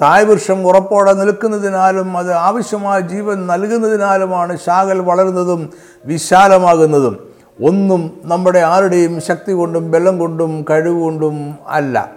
തായ്വൃക്ഷം 0.00 0.66
ഉറപ്പോടെ 0.66 1.12
നിൽക്കുന്നതിനാലും 1.12 2.18
അത് 2.18 2.32
ആവശ്യമായ 2.32 3.00
ജീവൻ 3.00 3.46
നൽകുന്നതിനാലുമാണ് 3.46 4.56
ശാഖൽ 4.56 4.98
വളരുന്നതും 4.98 5.70
വിശാലമാകുന്നതും. 6.06 7.34
ഒന്നും 7.64 8.20
നമ്മുടെ 8.24 8.58
ആരുടെയും 8.58 9.20
ശക്തി 9.20 9.52
കൊണ്ടും 9.52 9.90
ബലം 9.90 10.18
കൊണ്ടും 10.18 10.64
കഴിവുകൊണ്ടും 10.70 11.54
അല്ല. 11.68 12.10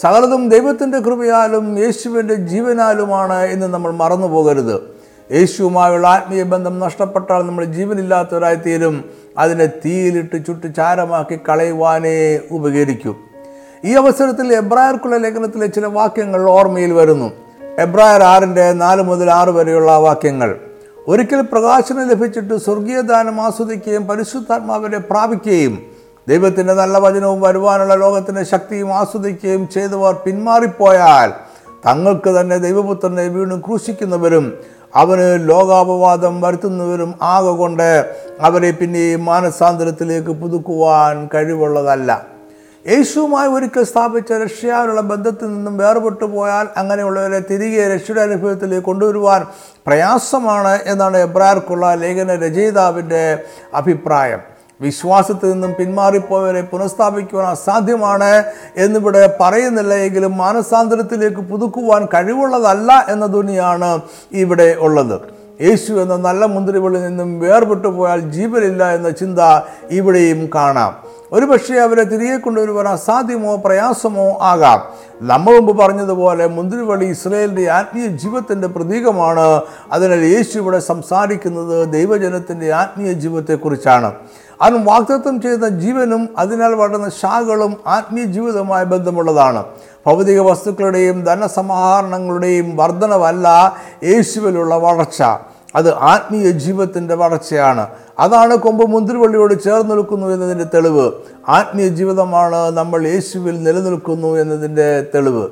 സകലതും 0.00 0.48
ദൈവത്തിന്റെ 0.48 0.98
കൃപയാലും 0.98 1.78
യേശുവിന്റെ 1.78 2.34
ജീവനാലുമാണ് 2.34 3.42
എന്ന് 3.42 3.66
നമ്മൾ 3.66 3.92
മറന്നു 3.92 4.26
പോകരുത് 4.26 4.99
യേശുവുമായുള്ള 5.32 6.06
ആത്മീയ 6.06 6.42
ബന്ധം 6.42 6.78
നഷ്ടപ്പെട്ടാൽ 6.78 7.42
നമ്മൾ 7.42 7.64
ജീവനില്ലാത്തവരായിത്തീരും. 7.64 9.04
അതിനെ 9.38 9.66
തീയിലിട്ട് 9.66 10.46
ചുട്ട് 10.46 10.74
ചാരമാക്കി 10.76 11.40
കളയുവാനേ 11.48 12.40
ഉപകരിക്കും. 12.50 13.16
ഈ 13.84 13.94
അവസരത്തിൽ 13.94 14.52
എബ്രായർക്കുള്ള 14.52 15.16
ലേഖനത്തിലെ 15.16 15.66
ചില 15.66 15.86
വാക്യങ്ങൾ 15.86 16.50
ഓർമ്മയിൽ 16.50 16.92
വരുന്നു. 16.92 17.32
എബ്രായർ 17.78 18.22
ആറിന്റെ 18.22 18.72
നാല് 18.72 19.02
മുതൽ 19.02 19.30
ആറ് 19.30 19.48
വരെയുള്ള 19.48 19.96
വാക്യങ്ങൾ. 19.96 20.56
ഒരിക്കൽ 21.08 21.40
പ്രകാശനം 21.40 22.08
ലഭിച്ചിട്ട് 22.08 22.56
സ്വർഗീയദാനം 22.56 23.40
ആസ്വദിക്കുകയും 23.40 24.06
പരിശുദ്ധാത്മാവിനെ 24.06 24.98
പ്രാപിക്കുകയും 24.98 25.78
ദൈവത്തിന്റെ 26.28 26.74
നല്ല 26.74 26.98
വചനവും 26.98 27.40
വരുവാനുള്ള 27.40 27.94
ലോകത്തിന്റെ 27.94 28.42
ശക്തിയും 28.44 28.94
ആസ്വദിക്കുകയും 28.94 29.68
ചെയ്തവർ 29.68 30.14
പിന്മാറിപ്പോയാൽ 30.14 31.32
തങ്ങൾക്ക് 31.86 32.40
തന്നെ 32.40 32.56
ദൈവപുത്രനെ 32.56 33.28
വീണ്ടും 33.28 33.62
ക്രൂശിക്കുന്നവരും 33.66 34.58
അവന് 34.94 35.48
ലോകാപവാദം 35.48 36.40
വരുത്തുന്നവരും 36.40 37.14
ആകെ 37.22 37.50
കൊണ്ട് 37.50 38.14
അവരെ 38.40 38.70
പിന്നെയും 38.70 39.24
മാനസാന്തരത്തിലേക്ക് 39.24 40.28
പുതുക്കുവാൻ 40.28 41.28
കഴിവുള്ളതല്ല. 41.34 42.26
യേശുവുമായി 42.88 43.48
ഒരിക്കൽ 43.48 43.84
സ്ഥാപിച്ച 43.84 44.32
രക്ഷയാനുള്ള 44.32 45.00
ബന്ധത്തിൽ 45.00 45.46
നിന്നും 45.46 45.78
വേർപെട്ടു 45.78 46.24
പോയാൽ 46.24 46.68
അങ്ങനെയുള്ളവരെ 46.76 47.40
തിരികെ 47.50 47.94
രക്ഷയുടെ 47.94 48.20
അനുഭവത്തിലേക്ക് 48.20 48.84
കൊണ്ടുവരുവാൻ 48.84 49.46
പ്രയാസമാണ് 49.86 50.78
എന്നാണ് 50.86 51.16
എബ്രാർക്കുള്ള 51.16 51.94
ലേഖന 51.94 52.34
രചയിതാവിന്റെ 52.34 53.44
അഭിപ്രായം. 53.74 54.49
വിശ്വാസത്തിൽ 54.80 55.52
നിന്നും 55.52 55.74
പിന്മാറിപ്പോയവരെ 55.78 56.62
പുനഃസ്ഥാപിക്കുവാൻ 56.62 57.46
അസാധ്യമാണ് 57.46 58.44
എന്നിവിടെ 58.76 59.36
പറയുന്നില്ല 59.40 59.94
എങ്കിലും 59.94 60.36
മാനസാന്തരത്തിലേക്ക് 60.36 61.36
പുതുക്കുവാൻ 61.36 62.08
കഴിവുള്ളതല്ല 62.14 63.06
എന്ന 63.08 63.26
ധ്വനിയാണ് 63.26 64.00
ഇവിടെ 64.32 64.76
ഉള്ളത്. 64.78 65.20
യേശു 65.60 65.92
എന്ന 65.92 66.16
നല്ല 66.16 66.44
മുന്തിരിവള്ളിൽ 66.44 67.02
നിന്നും 67.02 67.40
വേർപെട്ടു 67.40 67.88
പോയാൽ 67.88 68.20
ജീവനില്ല 68.20 68.94
എന്ന 68.94 69.10
ചിന്ത 69.10 69.38
ഇവിടെയും 69.90 70.50
കാണാം. 70.54 71.10
ഒരുപക്ഷെ 71.32 71.74
അവരെ 71.74 72.04
തിരികെ 72.04 72.36
കൊണ്ടുവരുവാൻ 72.36 72.88
അസാധ്യമോ 72.88 73.56
പ്രയാസമോ 73.56 74.38
ആകാം. 74.40 74.80
നമ്മൾ 75.22 75.58
മുമ്പ് 75.58 75.78
പറഞ്ഞതുപോലെ 75.78 76.46
മുന്തിരിവള്ളി 76.46 77.04
ഇസ്രയേലിന്റെ 77.04 77.70
ആത്മീയ 77.70 78.06
ജീവിതത്തിന്റെ 78.06 78.68
പ്രതീകമാണ്. 78.68 79.60
അതിനാൽ 79.92 80.24
യേശു 80.24 80.58
ഇവിടെ 80.58 80.78
സംസാരിക്കുന്നത് 80.78 81.92
ദൈവജനത്തിന്റെ 81.92 82.72
ആത്മീയ 82.72 83.12
ജീവിതത്തെക്കുറിച്ചാണ്. 83.12 84.12
അവൻ 84.60 84.84
വാഗ്ദത്വം 84.84 85.40
ചെയ്ത 85.40 85.68
ജീവനും 85.68 86.28
അതിനാൽ 86.38 86.74
വളർന്ന 86.74 87.08
ശാഖകളും 87.08 87.76
ആത്മീയ 87.86 88.24
ജീവിതവുമായി 88.24 88.84
ബന്ധമുള്ളതാണ്. 88.84 89.64
ഭൗതിക 90.06 90.40
വസ്തുക്കളുടെയും 90.40 91.24
ധനസമാഹരണങ്ങളുടെയും 91.24 92.76
വർധനവല്ല 92.76 93.76
യേശുവിലുള്ള 94.04 94.74
വളർച്ച. 94.74 95.22
അത് 95.74 95.94
ആത്മീയ 95.94 96.50
ജീവിതത്തിന്റെ 96.50 97.14
വളർച്ചയാണ്. 97.14 97.86
അതാണ് 98.18 98.56
കൊമ്പ് 98.56 98.90
മുന്തിരിവള്ളിയോട് 98.90 99.62
ചേർന്ന് 99.62 99.96
നിൽക്കുന്നു 99.96 100.26
എന്നതിന്റെ 100.26 100.64
തെളിവ്. 100.64 101.12
ആത്മീയ 101.48 101.88
ജീവിതമാണ് 101.88 102.70
നമ്മൾ 102.70 103.06
യേശുവിൽ 103.06 103.62
നിലനിൽക്കുന്നു 103.62 104.28
എന്നതിന്റെ 104.28 105.06
തെളിവ്. 105.14 105.48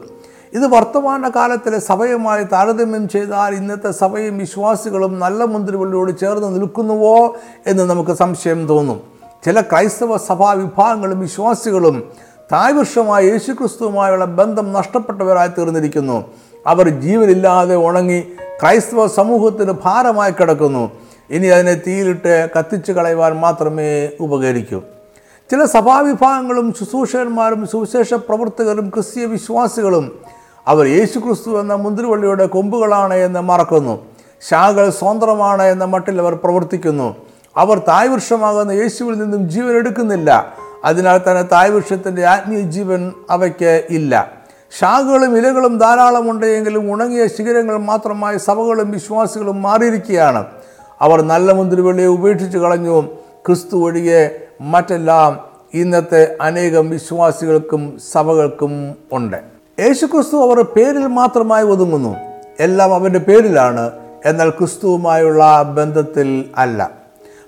ഇത് 0.54 0.66
വർത്തമാന 0.66 1.28
കാലത്തിലെ 1.28 1.78
സഭയുമായി 1.78 2.44
താരതമ്യം 2.44 3.08
ചെയ്താൽ 3.08 3.54
ഇന്നത്തെ 3.54 3.90
സഭയും 3.90 4.38
വിശ്വാസികളും 4.38 5.18
നല്ല 5.18 5.44
മുന്തിരിവള്ളിയോട് 5.44 6.18
ചേർന്ന് 6.18 6.60
നിൽക്കുന്നുവോ 6.60 7.36
എന്ന് 7.66 7.82
നമുക്ക് 7.82 8.10
സംശയം 8.10 8.68
തോന്നും. 8.68 9.00
ചില 9.44 9.60
ക്രൈസ്തവ 9.60 10.16
സഭാ 10.16 10.52
വിഭാഗങ്ങളും 10.52 11.20
വിശ്വാസികളും 11.20 12.12
തായ്വൃക്ഷമായ 12.52 13.24
യേശുക്രിസ്തുവുമായുള്ള 13.24 14.24
ബന്ധം 14.24 14.72
നഷ്ടപ്പെട്ടവരായി 14.72 15.48
തീർന്നിരിക്കുന്നു. 15.48 16.24
അവർ 16.66 16.88
ജീവനില്ലാതെ 16.88 17.76
ഉണങ്ങി 17.76 18.20
ക്രൈസ്തവ 18.62 19.06
സമൂഹത്തിന് 19.06 19.72
ഭാരമായി 19.84 20.30
കിടക്കുന്നു. 20.30 20.90
ഇനി 21.30 21.46
അതിനെ 21.46 21.82
തീയിലിട്ട് 21.86 22.48
കത്തിച്ചു 22.58 22.92
കളയുവാൻ 22.92 23.32
മാത്രമേ 23.32 24.10
ഉപകരിക്കൂ. 24.20 24.80
ചില 25.50 25.64
സഭാവിഭാഗങ്ങളും 25.64 26.74
ശുശ്രൂഷകന്മാരും 26.78 27.66
സുവിശേഷ 27.66 28.14
പ്രവർത്തകരും 28.14 28.90
ക്രിസ്തീയ 28.90 29.24
വിശ്വാസികളും 29.24 30.37
അവർ 30.68 30.86
യേശു 30.86 31.18
ക്രിസ്തു 31.18 31.60
എന്ന 31.60 31.74
മുന്തിരിവള്ളിയുടെ 31.74 32.46
കൊമ്പുകളാണ് 32.46 33.14
എന്ന് 33.14 33.40
മറക്കുന്നു. 33.40 34.06
ശാഖകൾ 34.48 34.90
സ്വതന്ത്രമാണ് 34.90 35.62
എന്ന 35.62 35.84
മട്ടിൽ 35.84 36.20
അവർ 36.20 36.34
പ്രവർത്തിക്കുന്നു. 36.34 37.16
അവർ 37.56 37.78
തായ് 37.78 38.08
വൃക്ഷമാകുന്ന 38.08 38.72
യേശുവിൽ 38.72 39.18
നിന്നും 39.18 39.48
ജീവൻ 39.48 39.76
എടുക്കുന്നില്ല. 39.76 40.52
അതിനാൽ 40.84 41.18
തന്നെ 41.18 41.42
തായ് 41.42 41.70
വൃക്ഷത്തിന്റെ 41.70 42.24
ആത്മീയ 42.24 42.60
ജീവൻ 42.60 43.12
അവയ്ക്ക് 43.30 43.84
ഇല്ല. 43.90 44.32
ശാഖകളും 44.78 45.38
ഇലകളും 45.38 45.78
ധാരാളമുണ്ടെങ്കിലും 45.78 46.92
ഉണങ്ങിയ 46.92 47.26
ശിഖരങ്ങൾ 47.26 47.76
മാത്രമായി 47.76 48.38
സഭകളും 48.38 48.90
വിശ്വാസികളും 48.90 49.62
മാറിയിരിക്കുകയാണ്. 49.62 50.44
അവർ 51.00 51.22
നല്ല 51.22 51.52
മുന്തിരിവള്ളിയെ 51.52 52.06
ഉപേക്ഷിച്ച് 52.06 52.58
കളഞ്ഞു. 52.58 53.00
ക്രിസ്തു 53.46 53.76
ഒഴികെ 53.76 54.30
മറ്റെല്ലാം 54.60 55.40
ഇന്നത്തെ 55.74 56.36
അനേകം 56.40 56.90
വിശ്വാസികൾക്കും 56.90 57.98
സഭകൾക്കും 58.12 58.94
ഉണ്ട്. 59.12 59.57
യേശുക്രിസ്തു 59.80 60.36
അവർ 60.36 60.62
പേരിൽ 60.62 61.06
മാത്രമായി 61.06 61.64
ഒതുങ്ങുന്നു. 61.64 62.16
എല്ലാം 62.60 62.94
അവന്റെ 62.94 63.18
പേരിലാണ്. 63.18 63.90
എന്നാൽ 64.24 64.50
ക്രിസ്തുവുമായുള്ള 64.50 65.62
ബന്ധത്തിൽ 65.62 66.44
അല്ല. 66.56 66.90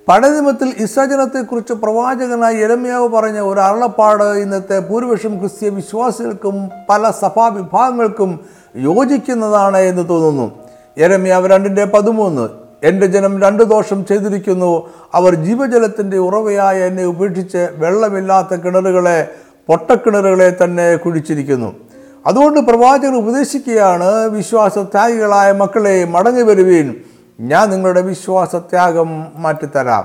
പഴയ 0.08 0.30
നിയമത്തിൽ 0.30 0.74
ഇസ്രജനത്തെക്കുറിച്ച് 0.78 1.72
പ്രവാചകനായി 1.72 2.56
എരമയാവ് 2.56 3.08
പറഞ്ഞ 3.08 3.40
ഒരു 3.40 3.60
അരുളപ്പാട് 3.60 4.22
ഇന്നത്തെ 4.22 4.78
ഭൂരിപക്ഷം 4.78 5.38
ക്രിസ്തീയ 5.38 5.68
വിശ്വാസികൾക്കും 5.68 6.70
പല 6.88 7.10
സഭാവിഭാഗങ്ങൾക്കും 7.10 8.40
യോജിക്കുന്നതാണ് 8.76 9.78
എന്ന് 9.78 10.08
തോന്നുന്നു. 10.08 10.58
എരമയാവ് 10.98 11.48
രണ്ടിന്റെ 11.48 11.84
പതിമൂന്ന് 11.84 12.48
എന്റെ 12.82 13.06
ജനം 13.06 13.42
രണ്ട് 13.42 13.62
ദോഷം 13.62 14.06
ചെയ്തിരിക്കുന്നു. 14.06 14.90
അവർ 15.14 15.34
ജീവജലത്തിന്റെ 15.34 16.18
ഉറവയായ 16.18 16.84
എന്നെ 16.84 17.04
ഉപേക്ഷിച്ച് 17.04 17.68
വെള്ളമില്ലാത്ത 17.72 18.54
കിണറുകളെ 18.54 19.28
പൊട്ടക്കിണറുകളെ 19.66 20.56
തന്നെ 20.64 20.96
കുഴിച്ചിരിക്കുന്നു. 20.96 21.89
അതുകൊണ്ട് 22.26 22.60
പ്രവാചകർ 22.60 23.14
ഉപദേശിക്കുകയാണ് 23.14 24.28
വിശ്വാസത്യാഗികളായ 24.28 25.52
മക്കളെ 25.52 26.04
മടങ്ങി 26.04 26.42
വരുവീൻ. 26.42 26.94
ഞാൻ 27.40 27.70
നിങ്ങളുടെ 27.70 28.00
വിശ്വാസത്യാഗം 28.00 29.26
മാറ്റിത്തരാം. 29.36 30.04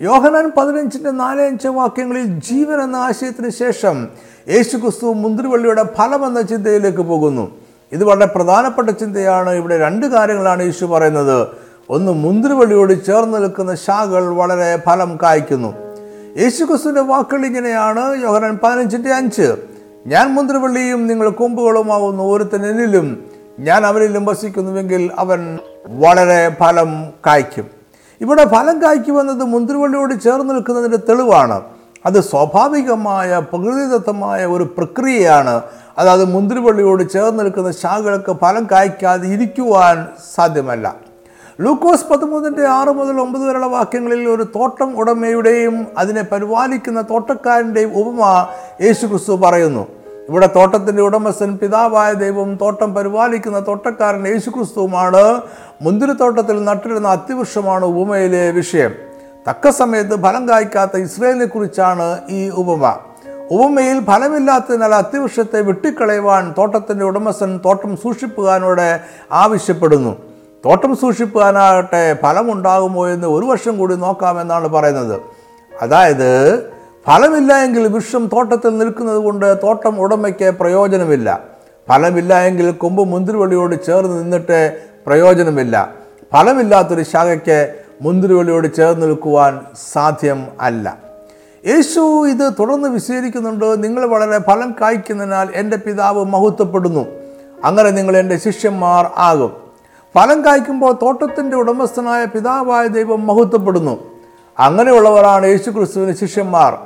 യോഹനാൻ 0.00 0.52
പതിനഞ്ചിന്റെ 0.56 1.10
നാലഞ്ച് 1.10 1.68
വാക്യങ്ങളിൽ 1.68 2.24
ജീവൻ 2.24 2.82
എന്ന 2.82 2.96
ആശയത്തിന് 2.96 3.50
ശേഷം 3.50 4.08
യേശു 4.48 4.76
ക്രിസ്തു 4.76 5.06
മുന്തിരിവള്ളിയുടെ 5.06 5.82
ഫലം 5.82 6.26
എന്ന 6.26 6.42
ചിന്തയിലേക്ക് 6.42 6.98
പോകുന്നു. 6.98 7.50
ഇത് 7.92 8.04
വളരെ 8.04 8.26
പ്രധാനപ്പെട്ട 8.26 8.90
ചിന്തയാണ്. 8.90 9.50
ഇവിടെ 9.50 9.78
രണ്ട് 9.78 10.06
കാര്യങ്ങളാണ് 10.06 10.62
യേശു 10.62 10.84
പറയുന്നത്. 10.84 11.48
ഒന്ന് 11.90 12.12
മുന്തിരിവള്ളിയോട് 12.12 13.04
ചേർന്ന് 13.06 13.38
നിൽക്കുന്ന 13.38 13.74
ശാഖകൾ 13.74 14.28
വളരെ 14.28 14.78
ഫലം 14.86 15.18
കായ്ക്കുന്നു. 15.22 15.74
യേശു 16.38 16.64
ക്രിസ്തുവിന്റെ 16.64 17.00
വാക്കുകൾ 17.00 17.46
ഇങ്ങനെയാണ്. 17.46 18.22
യോഹനാൻ 18.22 18.58
പതിനഞ്ചിന്റെ 18.64 19.12
അഞ്ച് 19.12 19.69
ഞാൻ 20.06 20.34
മുന്തിരിവള്ളിയും 20.34 21.06
നിങ്ങൾ 21.06 21.28
കൊമ്പുകളുമാവുന്ന 21.28 22.22
ഒരുത്തൻ 22.22 22.66
എന്നിലും 22.66 23.26
ഞാൻ 23.58 23.86
അവരിലും 23.86 24.24
വസിക്കുന്നുവെങ്കിൽ 24.24 25.10
അവൻ 25.18 25.58
വളരെ 25.86 26.56
ഫലം 26.60 27.10
കായ്ക്കും. 27.26 27.66
ഇവിടെ 28.20 28.44
ഫലം 28.44 28.82
കായ്ക്കുമെന്നത് 28.82 29.44
മുന്തിരിവള്ളിയോട് 29.44 30.20
ചേർന്ന് 30.20 30.54
നിൽക്കുന്നതിന്റെ 30.54 30.96
തെളിവാണ്. 30.96 31.60
അത് 32.06 32.20
സ്വാഭാവികമായ 32.20 33.38
പ്രകൃതിദത്തമായ 33.38 34.46
ഒരു 34.46 34.64
പ്രക്രിയയാണ്. 34.64 35.62
അതായത് 35.98 36.24
മുന്തിരിവള്ളിയോട് 36.24 37.10
ചേർന്ന് 37.10 37.44
നിൽക്കുന്ന 37.44 37.70
ശാഖകൾക്ക് 37.70 38.32
ഫലം 38.32 38.66
കായ്ക്കാതെ 38.72 39.28
ഇരിക്കുവാൻ 39.28 40.06
സാധ്യമല്ല. 40.34 41.09
ലൂക്കോസ് 41.60 42.04
പതിമൂന്നിന്റെ 42.04 42.66
ആറ് 42.66 42.88
മുതൽ 42.88 43.20
ഒമ്പത് 43.20 43.42
വരെയുള്ള 43.42 43.66
വാക്യങ്ങളിൽ 43.66 44.28
ഒരു 44.28 44.42
തോട്ടം 44.42 44.98
ഉടമയുടെയും 44.98 45.86
അതിനെ 45.98 46.22
പരിപാലിക്കുന്ന 46.22 47.02
തോട്ടക്കാരന്റെയും 47.02 47.98
ഉപമ 47.98 48.46
യേശു 48.82 49.06
ക്രിസ്തു 49.06 49.32
പറയുന്നു. 49.32 49.86
ഇവിടെ 50.28 50.46
തോട്ടത്തിന്റെ 50.46 51.02
ഉടമസ്ഥൻ 51.02 51.56
പിതാവായ 51.56 52.12
ദൈവം 52.12 52.56
തോട്ടം 52.56 52.94
പരിപാലിക്കുന്ന 52.94 53.66
തോട്ടക്കാരൻ 53.66 54.28
യേശു 54.28 54.50
ക്രിസ്തുവുമാണ് 54.50 55.40
മുന്തിരിത്തോട്ടത്തിൽ 55.82 56.64
നട്ടിരുന്ന 56.64 57.08
അതിവൃക്ഷമാണ് 57.08 57.84
ഉപമയിലെ 57.84 58.50
വിഷയം. 58.50 58.90
തക്ക 59.50 59.70
സമയത്ത് 59.70 60.22
ഫലം 60.22 60.48
കായ്ക്കാത്ത 60.48 60.96
ഇസ്രയേലിനെ 60.96 61.44
കുറിച്ചാണ് 61.44 62.20
ഈ 62.30 62.50
ഉപമ. 62.50 62.96
ഉപമയിൽ 63.50 64.04
ഫലമില്ലാത്തതിനാൽ 64.04 64.94
അതിവൃക്ഷത്തെ 64.94 65.60
വെട്ടിക്കളയുവാൻ 65.60 66.54
തോട്ടത്തിന്റെ 66.58 67.04
ഉടമസ്ഥൻ 67.04 67.60
തോട്ടം 67.64 67.96
സൂക്ഷിപ്പുകാരനോട് 67.96 69.00
ആവശ്യപ്പെടുന്നു. 69.32 70.29
തോട്ടം 70.64 70.96
സൂക്ഷിപ്പാനാകട്ടെ 70.96 72.16
ഫലമുണ്ടാകുമോ 72.22 73.08
എന്ന് 73.08 73.26
ഒരു 73.26 73.46
വർഷം 73.46 73.78
കൂടി 73.78 73.94
നോക്കാമെന്നാണ് 73.94 74.68
പറയുന്നത്. 74.68 75.20
അതായത് 75.82 76.62
ഫലമില്ല 77.06 77.64
എങ്കിൽ 77.64 77.88
വൃക്ഷം 77.88 78.26
തോട്ടത്തിൽ 78.32 78.78
നിൽക്കുന്നത് 78.78 79.16
കൊണ്ട് 79.16 79.56
തോട്ടം 79.62 80.00
ഉടമയ്ക്ക് 80.00 80.50
പ്രയോജനമില്ല. 80.50 81.40
ഫലമില്ല 81.88 82.40
എങ്കിൽ 82.40 82.70
കൊമ്പ് 82.70 83.04
മുന്തിരിവള്ളിയോട് 83.04 83.86
ചേർന്ന് 83.86 84.22
നിന്നിട്ട് 84.22 84.80
പ്രയോജനമില്ല. 85.06 85.94
ഫലമില്ലാത്തൊരു 86.32 87.02
ശാഖയ്ക്ക് 87.02 87.74
മുന്തിരിവള്ളിയോട് 88.02 88.74
ചേർന്ന് 88.74 89.06
നിൽക്കുവാൻ 89.06 89.60
സാധ്യം 89.92 90.46
അല്ല. 90.60 90.98
യേശു 91.66 92.28
ഇത് 92.28 92.52
തുടർന്ന് 92.58 92.88
വിശദീകരിക്കുന്നുണ്ട്. 92.88 93.84
നിങ്ങൾ 93.84 94.06
വളരെ 94.06 94.38
ഫലം 94.38 94.74
കായ്ക്കുന്നതിനാൽ 94.80 95.48
എന്റെ 95.54 95.76
പിതാവ് 95.76 96.24
മഹത്വപ്പെടുന്നു. 96.24 97.06
അങ്ങനെ 97.64 97.90
നിങ്ങൾ 97.90 98.16
എന്റെ 98.16 98.36
ശിഷ്യന്മാർ 98.36 99.10
ആകും. 99.16 99.59
ഫലം 100.14 100.44
കായ്ക്കുമ്പോൾ 100.44 100.92
തോട്ടത്തിന്റെ 101.02 101.56
ഉടമസ്ഥനായ 101.56 102.24
പിതാവായ 102.24 102.86
ദൈവം 102.86 103.26
മഹത്വപ്പെടുന്നു. 103.26 103.98
അങ്ങനെയുള്ളവരാണ് 104.58 105.46
യേശു 105.46 105.70
ക്രിസ്തുവിന് 105.70 106.16
ശിഷ്യന്മാർ. 106.16 106.78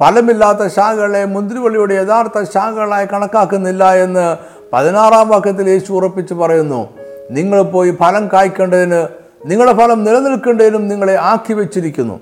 ഫലമില്ലാത്ത 0.00 0.66
ശാഖകളെ 0.66 1.24
മുന്തിരിവള്ളിയുടെ 1.24 1.94
യഥാർത്ഥ 1.94 2.42
ശാഖകളായി 2.42 3.06
കണക്കാക്കുന്നില്ല 3.06 3.94
എന്ന് 3.94 4.36
പതിനാറാം 4.72 5.28
വാക്യത്തിൽ 5.28 5.68
യേശു 5.68 5.92
ഉറപ്പിച്ച് 5.92 6.34
പറയുന്നു. 6.34 6.88
നിങ്ങൾ 7.30 7.62
പോയി 7.62 7.90
ഫലം 7.90 8.28
കായ്ക്കേണ്ടതിന് 8.32 9.06
നിങ്ങളുടെ 9.46 9.76
ഫലം 9.76 10.04
നിലനിൽക്കേണ്ടതിനും 10.04 10.88
നിങ്ങളെ 10.88 11.18
ആക്കി 11.20 11.52
വെച്ചിരിക്കുന്നു. 11.52 12.20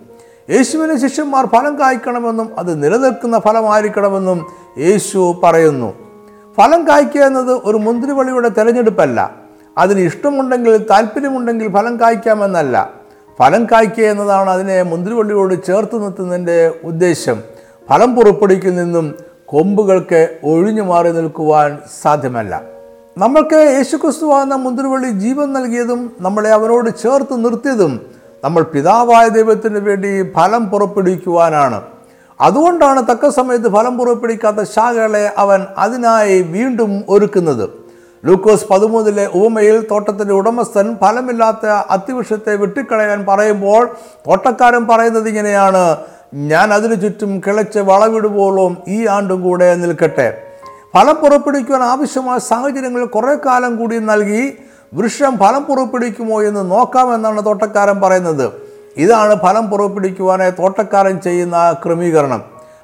യേശുവിന് 0.51 0.97
ശിഷ്യന്മാർ 0.97 1.47
ഫലം 1.47 1.81
കായ്ക്കണമെന്നും 1.81 2.59
അത് 2.59 2.83
നിലനിൽക്കുന്ന 2.83 3.39
ഫലമായിരിക്കണമെന്നും 3.39 4.47
യേശു 4.79 5.41
പറയുന്നു. 5.45 5.95
ഫലം 6.57 6.89
കായ്ക്കുക 6.89 7.21
എന്നത് 7.21 7.53
ഒരു 7.53 7.77
മുന്തിരിവള്ളിയുടെ 7.77 8.49
തെരഞ്ഞെടുപ്പല്ല. 8.49 9.50
അതിന് 9.79 10.01
ഇഷ്ടമുണ്ടെങ്കിൽ 10.01 10.77
താല്പര്യമുണ്ടെങ്കിൽ 10.77 11.73
ഫലം 11.73 12.01
കായ്ക്കാമെന്നല്ല. 12.01 12.91
ഫലം 13.39 13.67
കായ്ക്കുക 13.73 14.05
എന്നതാണ് 14.05 14.51
അതിനെ 14.51 14.83
മുന്തിരിവള്ളിയോട് 14.83 15.65
ചേർത്ത് 15.67 16.03
നിർത്തുന്നതിന്റെ 16.03 16.75
ഉദ്ദേശം. 16.85 17.43
ഫലം 17.91 18.17
നിന്നും 18.77 19.15
കൊമ്പുകൾക്ക് 19.47 20.39
ഒഴിഞ്ഞു 20.45 20.83
മാറി 20.83 21.13
നിൽക്കുവാൻ 21.13 21.79
സാധ്യമല്ല. 22.03 22.63
നമ്മൾക്ക് 23.19 23.57
യേശുക്രിസ്തു 23.57 24.27
എന്ന 24.27 24.55
മുന്തിരിവള്ളി 24.55 25.09
ജീവൻ 25.09 25.53
നൽകിയതും 25.53 26.11
നമ്മളെ 26.21 26.51
അവനോട് 26.51 26.91
ചേർത്ത് 27.03 27.45
നിർത്തിയതും 27.45 28.01
നമ്മൾ 28.45 28.63
പിതാവായ 28.63 29.29
ദൈവത്തിന് 29.29 29.79
വേണ്ടി 29.79 30.33
ഫലം 30.33 30.71
പുറപ്പെടുവിക്കുവാനാണ്. 30.71 31.83
അതുകൊണ്ടാണ് 32.41 33.07
തക്ക 33.13 33.29
സമയത്ത് 33.29 33.73
ഫലം 33.73 33.99
പുറപ്പെടുവിക്കാത്ത 33.99 34.63
ശാഖകളെ 34.63 35.35
അവൻ 35.39 35.67
അതിനായി 35.79 36.43
വീണ്ടും 36.43 37.05
ഒരുക്കുന്നത്. 37.09 37.80
ലൂക്കോസ് 38.25 38.67
പതിമൂന്നിലെ 38.71 39.27
ഉപമയിൽ 39.27 39.87
തോട്ടത്തിന്റെ 39.91 40.35
ഉടമസ്ഥൻ 40.35 40.97
ഫലമില്ലാത്ത 41.01 41.67
അത്തിവൃക്ഷത്തെ 41.67 42.55
വെട്ടിക്കളയാൻ 42.55 43.27
പറയുമ്പോൾ 43.29 43.97
തോട്ടക്കാരൻ 44.29 44.87
പറയുന്നത് 44.87 45.29
ഇങ്ങനെയാണ് 45.29 45.97
ഞാൻ 46.35 46.75
അതിനു 46.75 46.95
ചുറ്റും 46.95 47.43
കിളച്ച് 47.47 47.79
വളവിടുവോളം 47.79 48.77
ഈ 48.89 49.07
ആണ്ടും 49.07 49.43
കൂടെ 49.43 49.75
നിൽക്കട്ടെ. 49.75 50.43
ഫലം 50.95 51.15
പുറപ്പെടുവിക്കുവാൻ 51.15 51.83
ആവശ്യമായ 51.83 52.39
സാഹചര്യങ്ങൾ 52.39 53.05
കുറേ 53.05 53.35
കാലം 53.47 53.77
കൂടി 53.77 53.99
നൽകി 53.99 54.59
വൃക്ഷം 54.95 55.39
ഫലം 55.39 55.63
പുറപ്പെടുവിക്കുമോ 55.63 56.43
എന്ന് 56.43 56.71
നോക്കാമെന്നാണ് 56.71 57.45
തോട്ടക്കാരൻ 57.45 58.01
പറയുന്നത്. 58.01 58.53
ഇതാണ് 58.97 59.35
ഫലം 59.35 59.71
പുറപ്പെടുവിക്കുവാനായി 59.71 60.51
തോട്ടക്കാരൻ 60.51 61.21
ചെയ്യുന്ന 61.21 61.77
ക്രമീകരണം. 61.85 62.43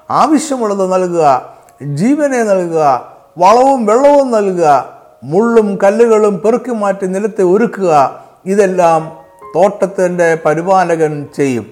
ആവശ്യമുള്ളത് 0.09 0.93
നൽകുക 0.93 1.41
ജീവനെ 1.83 2.43
നൽകുക 2.43 3.11
വളവും 3.37 3.85
വെള്ളവും 3.85 4.31
നൽകുക 4.31 4.96
മുള്ളും 5.23 5.79
കല്ലുകളും 5.83 6.41
പെറുക്കി 6.45 6.71
മാറ്റി 6.71 7.05
നിലത്തെ 7.05 7.41
ഒരുക്കുക 7.41 8.23
ഇതെല്ലാം 8.45 9.11
തോട്ടത്തിന്റെ 9.55 10.37
പരിപാലകൻ 10.45 11.27
ചെയ്യും. 11.35 11.65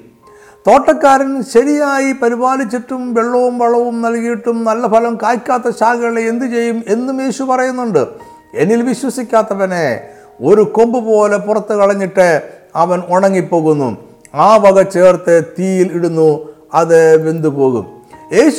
തോട്ടക്കാരൻ 0.68 1.44
ശരിയായി 1.44 2.12
പരിപാലിച്ചിട്ടും 2.12 3.14
വെള്ളവും 3.14 3.60
വളവും 3.60 4.02
നൽകിയിട്ടും 4.02 4.64
നല്ല 4.64 4.88
ഫലം 4.88 5.16
കായ്ക്കാത്ത 5.16 5.70
ശാഖകളെ 5.70 6.22
എന്തു 6.22 6.46
ചെയ്യും 6.46 6.84
എന്നും 6.88 7.22
യേശു 7.22 7.44
പറയുന്നുണ്ട്. 7.44 8.08
എന്നിൽ 8.54 8.82
വിശ്വസിക്കാത്തവനെ 8.82 10.08
ഒരു 10.42 10.62
കൊമ്പ് 10.62 11.06
പോലെ 11.06 11.38
പുറത്ത് 11.38 11.74
കളഞ്ഞിട്ട് 11.74 12.42
അവൻ 12.76 13.04
ഉണങ്ങിപ്പോകുന്നു. 13.10 13.98
ആ 14.36 14.58
വക 14.58 14.82
ചേർത്ത് 14.82 15.44
തീയിൽ 15.60 15.92
ഇടുന്നു 15.94 16.54
അത് 16.74 17.28
വെന്തുപോകും. 17.28 17.86
യേശു 17.86 18.05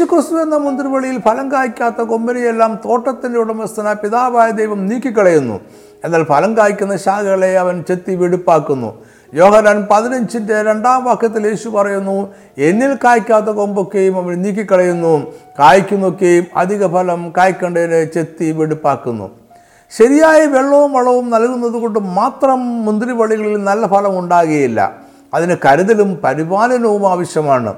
ക്രിസ്തു 0.05 0.43
എന്ന 0.43 0.57
മുന്തിരിവളിയിൽ 0.57 1.21
ഫലം 1.21 1.53
കായ്ക്കാത്ത 1.53 1.97
കൊമ്പനെയെല്ലാം 1.97 2.79
തോട്ടത്തിന്റെ 2.85 3.39
ഉടമസ്ഥന 3.39 3.93
പിതാവായ 3.93 4.51
ദൈവം 4.51 4.87
നീക്കിക്കളയുന്നു. 4.87 5.61
എന്നാൽ 6.05 6.25
ഫലം 6.25 6.57
കായ്ക്കുന്ന 6.57 6.97
ശാഖകളെ 6.97 7.59
അവൻ 7.59 7.85
ചെത്തി 7.89 8.15
വെടുപ്പാക്കുന്നു. 8.15 9.05
യോഹനാൻ 9.35 9.87
പതിനഞ്ചിന്റെ 9.91 10.63
രണ്ടാം 10.63 11.05
വാക്യത്തിൽ 11.05 11.47
യേശു 11.47 11.69
പറയുന്നു 11.69 12.35
എന്നിൽ 12.59 12.95
കായ്ക്കാത്ത 13.05 13.47
കൊമ്പൊക്കെയും 13.47 14.17
അവൻ 14.17 14.43
നീക്കിക്കളയുന്നു. 14.43 15.33
കായ്ക്കുന്നൊക്കെയും 15.59 16.47
അധിക 16.57 16.87
ഫലം 16.87 17.33
കായ്ക്കേണ്ടതിനെ 17.37 18.05
ചെത്തി 18.05 18.51
വെടുപ്പാക്കുന്നു. 18.51 19.31
ശരിയായ 19.99 20.47
വെള്ളവും 20.47 20.93
വളവും 20.93 21.31
നൽകുന്നത് 21.31 21.83
കൊണ്ട് 21.83 21.99
മാത്രം 21.99 22.85
മുന്തിരിവള്ളികളിൽ 22.85 23.65
നല്ല 23.65 23.87
ഫലം 23.87 24.19
ഉണ്ടാകുകയില്ല. 24.19 24.93
അതിന് 25.35 25.57
കരുതലും 25.65 26.21
പരിപാലനവും 26.25 27.11
ആവശ്യമാണ്. 27.11 27.75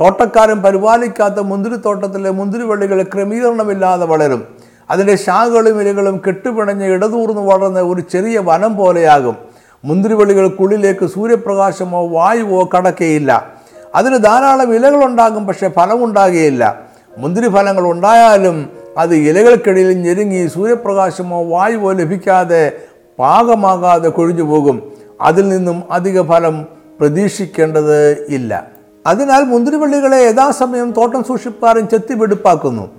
തോട്ടക്കാരൻ 0.00 0.62
പരിപാലിക്കാത്ത 0.62 1.38
മുന്തിരിത്തോട്ടത്തിലെ 1.40 2.30
മുന്തിരിവള്ളികൾ 2.30 3.02
ക്രമീകരണമില്ലാതെ 3.02 4.06
വളരും. 4.06 4.44
അതിന്റെ 4.90 5.16
ശാഖകളും 5.16 5.80
ഇലകളും 5.80 6.22
കെട്ടുപിണഞ്ഞ് 6.26 6.84
ഇടതൂർന്ന് 6.84 7.40
വളർന്ന 7.40 7.80
ഒരു 7.80 8.00
ചെറിയ 8.00 8.38
വനം 8.38 8.76
പോലെയാകും. 8.76 9.36
മുന്തിരിവള്ളികൾക്കുള്ളിലേക്ക് 9.84 11.06
സൂര്യപ്രകാശമോ 11.06 12.08
വായുവോ 12.08 12.68
കടക്കുകയില്ല 12.74 13.52
അതിന് 13.94 14.18
ധാരാളം 14.18 14.74
ഇലകളുണ്ടാകും 14.74 15.46
പക്ഷേ 15.46 15.68
ഫലമുണ്ടാകുകയില്ല. 15.68 16.80
മുന്തിരി 17.18 17.48
ഫലങ്ങൾ 17.48 17.90
ഉണ്ടായാലും 17.90 18.70
അത് 18.98 19.14
ഇലകൾക്കിടയിൽ 19.14 20.02
ഞെരുങ്ങി 20.02 20.46
സൂര്യപ്രകാശമോ 20.46 21.44
വായുവോ 21.44 21.92
ലഭിക്കാതെ 21.92 22.72
പാകമാകാതെ 23.18 24.08
കൊഴിഞ്ഞു 24.08 24.42
പോകും 24.42 24.92
അതിൽ 25.20 25.48
നിന്നും 25.48 25.82
അധിക 25.90 26.22
ഫലം 26.22 26.66
പ്രതീക്ഷിക്കേണ്ടത് 27.00 28.26
ഇല്ല. 28.28 28.81
അതിനാൽ 29.06 29.44
മുന്തിരിവള്ളികളെ 29.44 30.16
യഥാസമയം 30.16 30.92
തോട്ടം 30.92 31.24
സൂക്ഷിപ്പാറും 31.24 31.88
ചെത്തി 31.88 32.14
വെടുപ്പാക്കുന്നു. 32.14 32.90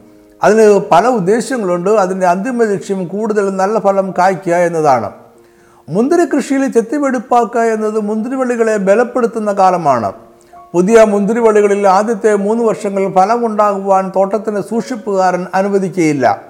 അതിന് 0.43 0.81
പല 0.91 1.07
ഉദ്ദേശങ്ങളുണ്ട്. 1.07 1.89
അതിന്റെ 1.89 2.27
അന്തിമ 2.27 2.63
ലക്ഷ്യം 2.63 3.07
കൂടുതൽ 3.07 3.49
നല്ല 3.49 3.79
ഫലം 3.79 4.13
കായ്ക്കുക 4.17 4.53
എന്നതാണ്. 4.53 5.11
മുന്തിരി 5.89 6.25
കൃഷിയിൽ 6.25 6.71
ചെത്തിവെടുപ്പാക്കുക 6.71 7.61
എന്നത് 7.61 7.99
മുന്തിരിവള്ളികളെ 7.99 8.77
ബലപ്പെടുത്തുന്ന 8.77 9.51
കാലമാണ്. 9.51 10.11
പുതിയ 10.73 11.03
മുന്തിരിവള്ളികളിൽ 11.03 11.87
ആദ്യത്തെ 11.87 12.35
മൂന്ന് 12.35 12.63
വർഷങ്ങൾ 12.63 13.11
ഫലമുണ്ടാകുവാൻ 13.11 14.11
തോട്ടത്തിന് 14.15 14.61
സൂക്ഷിപ്പുകാരൻ 14.61 15.45
അനുവദിക്കുകയില്ല. 15.55 16.41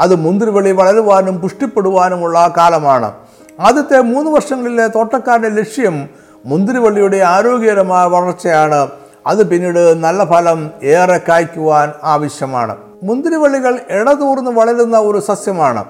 അത് 0.00 0.14
മുന്തിരിവള്ളി 0.14 0.70
വളരുവാനും 0.70 1.40
പുഷ്ടിപ്പെടുവാനുമുള്ള 1.40 2.54
കാലമാണ്. 2.56 3.12
ആദ്യത്തെ 3.60 4.00
മൂന്ന് 4.00 4.30
വർഷങ്ങളിലെ 4.30 4.86
തോട്ടക്കാരുടെ 4.86 5.48
ലക്ഷ്യം 5.48 6.08
മുന്തിരിവള്ളിയുടെ 6.46 7.16
ആരോഗ്യകരമായ 7.16 8.06
വളർച്ചയാണ്. 8.06 8.88
അത് 9.26 9.50
പിന്നീട് 9.50 10.02
നല്ല 10.02 10.24
ഫലം 10.24 10.70
ഏറെ 10.82 11.20
കായ്ക്കുവാൻ 11.28 11.92
ആവശ്യമാണ്. 12.02 12.76
മുന്തിരിവള്ളികൾ 13.02 13.80
ഇടതൂർന്ന് 13.90 14.50
വളരുന്ന 14.50 14.98
ഒരു 14.98 15.20
സസ്യമാണ്. 15.20 15.84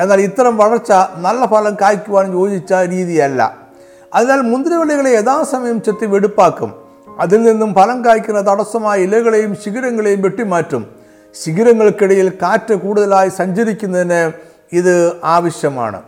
എന്നാൽ 0.00 0.20
ഇത്തരം 0.20 0.56
വളർച്ച 0.56 0.92
നല്ല 1.16 1.46
ഫലം 1.46 1.76
കായ്ക്കുവാൻ 1.80 2.32
യോജിച്ച 2.32 2.72
രീതിയല്ല. 2.72 3.56
അതിനാൽ 4.14 4.40
മുന്തിരിവള്ളികളെ 4.40 5.10
യഥാസമയം 5.10 5.82
ചെത്തി 5.82 6.06
വെടുപ്പാക്കും. 6.06 6.74
അതിൽ 7.18 7.42
നിന്നും 7.42 7.74
ഫലം 7.74 8.04
കായ്ക്കുന്ന 8.04 8.52
തടസ്സമായ 8.52 9.00
ഇലകളെയും 9.00 9.54
ശിഖരങ്ങളെയും 9.54 10.22
വെട്ടിമാറ്റും. 10.22 10.86
ശിഖരങ്ങൾക്കിടയിൽ 11.44 12.32
കാറ്റ് 12.42 12.74
കൂടുതലായി 12.74 13.28
സഞ്ചരിക്കുന്നതിന് 13.28 14.32
ഇത് 14.72 15.16
ആവശ്യമാണ്. 15.24 16.02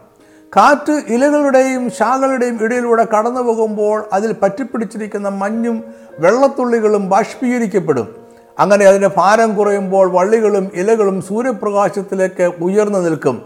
കാറ്റ് 0.57 0.93
ഇലകളുടെയും 1.07 1.91
ശാഖകളുടെയും 1.91 2.59
ഇടയിലൂടെ 2.63 3.05
കടന്നു 3.05 3.41
പോകുമ്പോൾ 3.41 4.05
അതിൽ 4.13 4.35
പറ്റിപ്പിടിച്ചിരിക്കുന്ന 4.43 5.29
മഞ്ഞും 5.29 5.85
വെള്ളത്തുള്ളികളും 6.19 7.11
ബാഷ്പീകരിക്കപ്പെടും. 7.11 8.17
അങ്ങനെ 8.59 8.87
അതിന്റെ 8.87 9.11
ഭാരം 9.17 9.57
കുറയുമ്പോൾ 9.57 10.11
വള്ളികളും 10.11 10.71
ഇലകളും 10.75 11.23
സൂര്യപ്രകാശത്തിലേക്ക് 11.23 12.53
ഉയർന്നു 12.61 12.99
നിൽക്കും. 12.99 13.43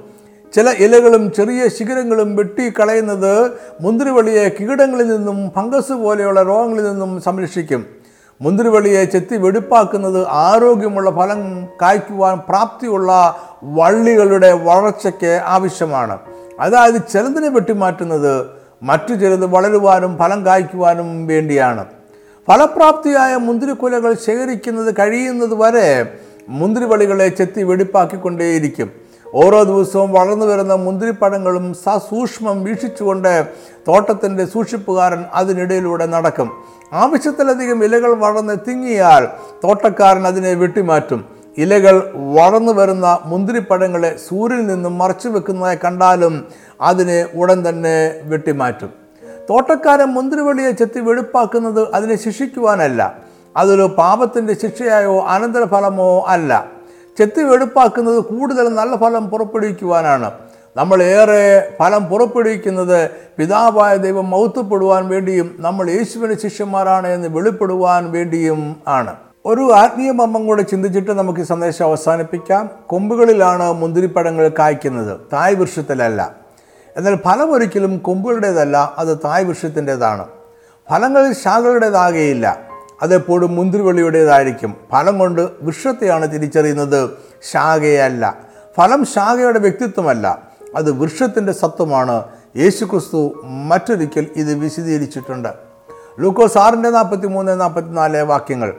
ചില 0.55 0.71
ഇലകളും 0.71 1.33
ചെറിയ 1.33 1.69
ശിഖരങ്ങളും 1.69 2.37
വെട്ടി 2.37 2.71
കളയുന്നത് 2.71 3.51
മുന്തിരിവള്ളിയെ 3.81 4.49
കീടങ്ങളിൽ 4.49 5.09
നിന്നും 5.17 5.51
ഫംഗസ് 5.57 5.93
പോലെയുള്ള 5.93 6.43
രോഗങ്ങളിൽ 6.43 6.91
നിന്നും 6.91 7.21
സംരക്ഷിക്കും. 7.21 7.87
മുന്തിരിവള്ളിയെ 8.41 9.05
ചെത്തി 9.05 9.37
വെടിപ്പാക്കുന്നത് 9.37 10.27
ആരോഗ്യമുള്ള 10.29 11.11
ഫലം 11.11 11.67
കായ്ക്കുവാൻ 11.83 12.39
പ്രാപ്തിയുള്ള 12.49 13.37
വള്ളികളുടെ 13.65 14.53
വളർച്ചയ്ക്ക് 14.53 15.41
ആവശ്യമാണ്. 15.45 16.19
അതായത് 16.61 17.03
ചിലതിനെ 17.13 17.49
വെട്ടിമാറ്റുന്നത് 17.49 18.47
മറ്റു 18.83 19.15
ചിലത് 19.15 19.47
വളരുവാനും 19.47 20.19
ഫലം 20.19 20.47
കായ്ക്കുവാനും 20.47 21.27
വേണ്ടിയാണ്. 21.27 21.85
ഫലപ്രാപ്തിയായ 22.49 23.37
മുന്തിരിക്കുലകൾ 23.37 24.15
ശേഖരിക്കുന്നത് 24.27 24.95
കഴിയുന്നത് 24.99 25.55
വരെ 25.55 26.19
മുന്തിരിവള്ളികളെ 26.49 27.29
ചെത്തി 27.29 27.63
വെടിപ്പാക്കിക്കൊണ്ടേയിരിക്കും. 27.63 28.91
ഓരോ 29.35 29.63
ദിവസവും 29.63 30.13
വളർന്നു 30.13 30.47
വരുന്ന 30.47 30.75
മുന്തിരിപ്പഴങ്ങളും 30.75 31.75
സസൂക്ഷ്മം 31.75 32.65
വീക്ഷിച്ചുകൊണ്ട് 32.65 33.47
തോട്ടത്തിന്റെ 33.89 34.45
സൂക്ഷിപ്പുകാരൻ 34.45 35.25
അതിനിടയിലൂടെ 35.35 36.07
നടക്കും. 36.07 36.53
ആവശ്യത്തിലധികം 36.93 37.85
ഇലകൾ 37.85 38.15
വളർന്ന് 38.15 38.57
തിങ്ങിയാൽ 38.69 39.29
തോട്ടക്കാരൻ 39.65 40.27
അതിനെ 40.27 40.55
വെട്ടിമാറ്റും. 40.55 41.42
ഇലകൾ 41.59 42.13
വളർന്നു 42.15 42.73
വരുന്ന 42.73 43.19
മുന്തിരിപ്പഴങ്ങളെ 43.25 44.17
സൂര്യനിൽ 44.29 44.67
നിന്നും 44.67 44.99
മറച്ചു 44.99 45.29
വെക്കുന്നതായി 45.29 45.79
കണ്ടാലും 45.85 46.47
അതിനെ 46.81 47.27
ഉടൻ 47.35 47.69
തന്നെ 47.69 48.21
വെട്ടിമാറ്റും. 48.23 48.93
തോട്ടക്കാരൻ 49.51 50.05
മുന്തിരിവള്ളിയെ 50.05 50.71
ചെത്തി 50.71 51.01
വെളുപ്പാക്കുന്നത് 51.01 51.95
അതിനെ 51.95 52.17
ശിക്ഷിക്കുവാനല്ല. 52.17 53.19
അതൊരു 53.57 53.95
പാപത്തിന്റെ 53.99 54.55
ശിക്ഷയായോ 54.63 55.21
അനന്തരഫലമോ 55.21 56.25
അല്ല. 56.29 56.67
ചെത്തി 57.19 57.43
വെളുപ്പാക്കുന്നത് 57.43 58.19
കൂടുതൽ 58.19 58.69
നല്ല 58.69 58.97
ഫലം 58.97 59.31
പുറപ്പെടുവിക്കുവാനാണ്. 59.31 60.33
നമ്മൾ 60.77 61.03
ഏറെ 61.03 61.77
ഫലം 61.79 62.05
പുറപ്പെടുവിക്കുന്നത് 62.05 63.11
പിതാവായ 63.39 63.97
ദൈവം 63.97 64.31
മൗത്തപ്പെടുവാൻ 64.31 65.09
വേണ്ടിയും 65.09 65.57
നമ്മൾ 65.59 65.91
യേശുവിന്റെ 65.91 66.49
ശിഷ്യന്മാരാണ് 66.49 67.07
എന്ന് 67.07 67.29
വെളിപ്പെടുവാൻ 67.29 68.13
വേണ്ടിയും 68.13 68.77
ആണ്. 68.89 69.17
ഒരു 69.47 69.73
ആത്മീയ 69.75 70.11
മമ്മം 70.11 70.47
കൂടെ 70.47 70.63
ചിന്തിച്ചിട്ട് 70.63 71.11
നമുക്ക് 71.11 71.41
ഈ 71.41 71.43
സന്ദേശം 71.43 71.85
അവസാനിപ്പിക്കാം. 71.85 72.71
കൊമ്പുകളിലാണ് 72.87 73.73
മുന്തിരിപ്പഴങ്ങൾ 73.73 74.51
കായ്ക്കുന്നത്. 74.59 75.21
തായ് 75.33 75.55
വൃക്ഷത്തിലല്ല. 75.55 76.35
എന്നാൽ 76.97 77.17
ഫലം 77.17 77.53
ഒരിക്കലും 77.53 77.99
കൊമ്പുകളുടേതല്ല 77.99 78.95
അത് 78.99 79.19
തായ് 79.25 79.45
വൃക്ഷത്തിന്റെതാണ്. 79.45 80.27
ഫലങ്ങൾ 80.91 81.33
ശാഖകളുടേതാകെയില്ല. 81.33 82.59
അതെപ്പോഴും 83.03 83.55
മുന്തിരിവള്ളിയുടേതായിരിക്കും. 83.55 84.77
ഫലം 84.93 85.19
കൊണ്ട് 85.19 85.49
വൃക്ഷത്തെയാണ് 85.63 86.33
തിരിച്ചറിയുന്നത്. 86.33 87.11
ശാഖയല്ല. 87.51 88.37
ഫലം 88.77 89.05
ശാഖയുടെ 89.05 89.59
വ്യക്തിത്വമല്ല. 89.59 90.43
അത് 90.77 90.93
വൃക്ഷത്തിന്റെ 90.93 91.53
സത്വമാണ്. 91.53 92.25
യേശുക്രിസ്തു 92.57 93.43
മറ്റൊരിക്കൽ 93.45 94.27
ഇത് 94.37 94.55
വിശദീകരിച്ചിട്ടുണ്ട്. 94.55 95.49
ലൂക്കോസ് 96.21 96.59
ആറിന്റെ 96.59 96.91
നാൽപ്പത്തി 96.91 97.27
മൂന്ന് 97.27 97.61
നാൽപ്പത്തിനാല് 97.61 98.23
വാക്യങ്ങൾ. 98.23 98.75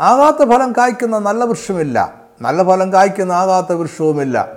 ആകാത്ത 0.00 0.36
ഫലം 0.36 0.72
കായ്ക്കുന്ന 0.72 1.18
നല്ല 1.18 1.44
വൃക്ഷമില്ല. 1.44 2.14
നല്ല 2.42 2.62
ഫലം 2.62 2.92
കായ്ക്കുന്ന 2.92 3.32
ആകാത്ത 3.32 3.72
വൃക്ഷവുമില്ല. 3.72 4.48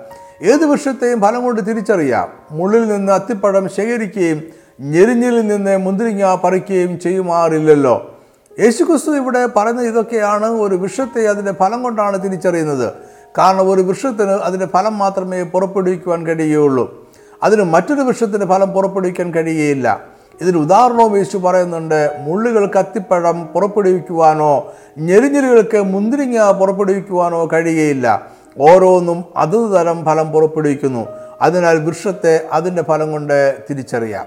ഏത് 0.42 0.66
വൃക്ഷത്തെയും 0.66 1.20
ഫലം 1.20 1.44
കൊണ്ട് 1.44 1.66
തിരിച്ചറിയാം. 1.66 2.28
മുള്ളിൽ 2.50 2.88
നിന്ന് 2.88 3.12
അത്തിപ്പഴം 3.12 3.68
ശേഖരിക്കുകയും 3.68 4.42
ഞെരിഞ്ഞിൽ 4.80 5.46
നിന്ന് 5.46 5.76
മുന്തിരിങ്ങ 5.76 6.34
പറിക്കുകയും 6.34 7.00
ചെയ്യുമാറില്ലല്ലോ. 7.00 8.20
യേശുക്രിസ്തു 8.60 9.16
ഇവിടെ 9.16 9.46
പറയുന്നത് 9.46 9.86
ഇതൊക്കെയാണ് 9.86 10.46
ഒരു 10.46 10.74
വൃക്ഷത്തെ 10.74 11.26
അതിന്റെ 11.26 11.52
ഫലം 11.52 11.82
കൊണ്ടാണ് 11.82 12.24
തിരിച്ചറിയുന്നത്. 12.24 12.92
കാരണം 13.38 13.70
ഒരു 13.70 13.80
വൃക്ഷത്തിന് 13.80 14.30
അതിന്റെ 14.30 14.66
ഫലം 14.66 14.98
മാത്രമേ 14.98 15.42
പുറപ്പെടുവിക്കുവാൻ 15.42 16.26
കഴിയുകയുള്ളൂ. 16.26 17.10
അതിന് 17.42 17.62
മറ്റൊരു 17.62 18.00
വൃക്ഷത്തിന്റെ 18.00 18.46
ഫലം 18.46 18.70
പുറപ്പെടുവിക്കാൻ 18.70 19.34
കഴിയുകയില്ല. 19.34 20.00
ഇതിന് 20.42 20.58
ഉദാഹരണവും 20.58 21.16
യേശു 21.16 21.38
പറയുന്നുണ്ട് 21.38 22.16
മുള്ളുകൾ 22.18 22.70
കത്തിപ്പഴം 22.78 23.46
പുറപ്പെടുവിക്കുവാനോ 23.46 24.72
ഞെരിഞ്ഞിലുകൾക്ക് 24.98 25.82
മുന്തിരിങ്ങ 25.82 26.50
പുറപ്പെടുവിക്കുവാനോ 26.50 27.48
കഴിയുകയില്ല. 27.52 28.26
ഓരോന്നും 28.60 29.24
അതത് 29.36 29.80
തരം 29.80 30.04
ഫലം 30.04 30.32
പുറപ്പെടുവിക്കുന്നു. 30.32 31.06
അതിനാൽ 31.42 31.84
വൃക്ഷത്തെ 31.84 32.46
അതിന്റെ 32.52 32.82
ഫലം 32.82 33.12
കൊണ്ട് 33.12 33.58
തിരിച്ചറിയാം. 33.70 34.26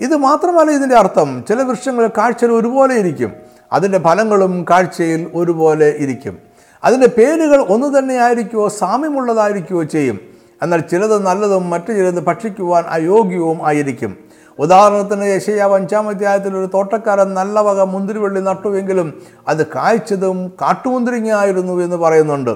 ഇത് 0.00 0.16
മാത്രമല്ല 0.16 0.70
ഇതിന്റെ 0.70 0.94
അർത്ഥം 0.94 1.44
ചില 1.48 1.62
വൃക്ഷങ്ങൾ 1.62 2.10
കാഴ്ചയിൽ 2.18 2.52
ഒരുപോലെ 2.52 2.94
ഇരിക്കും. 2.94 3.32
അതിന്റെ 3.72 3.98
ഫലങ്ങളും 3.98 4.64
കാഴ്ചയിൽ 4.70 5.30
ഒരുപോലെ 5.34 5.94
ഇരിക്കും. 5.98 6.38
അതിന്റെ 6.84 7.06
പേരുകൾ 7.06 7.64
ഒന്ന് 7.68 7.98
തന്നെയായിരിക്കുമോ 7.98 8.68
സാമ്യമുള്ളതായിരിക്കുമോ 8.68 9.82
ചെയ്യും. 9.82 10.20
എന്നാൽ 10.62 10.80
ചിലത് 10.80 11.22
നല്ലതും 11.22 11.70
മറ്റു 11.70 11.92
ചിലത് 11.92 12.24
ഭക്ഷിക്കുവാൻ 12.24 12.84
അയോഗ്യവും 12.88 13.66
ആയിരിക്കും. 13.66 14.23
ഉദാഹരണത്തിന് 14.58 15.24
യശയാവ് 15.24 15.74
അഞ്ചാം 15.74 16.08
അധ്യായത്തിൽ 16.08 16.56
ഒരു 16.56 16.68
തോട്ടക്കാരൻ 16.74 17.34
നല്ല 17.34 17.60
വക 17.60 17.80
മുന്തിരിവള്ളി 17.80 18.40
നട്ടുവെങ്കിലും 18.40 19.22
അത് 19.48 19.66
കായ്ച്ചതും 19.66 20.52
കാട്ടുമുന്തിരിങ്ങയായിരുന്നു 20.62 21.82
എന്ന് 21.82 21.96
പറയുന്നുണ്ട്. 21.96 22.50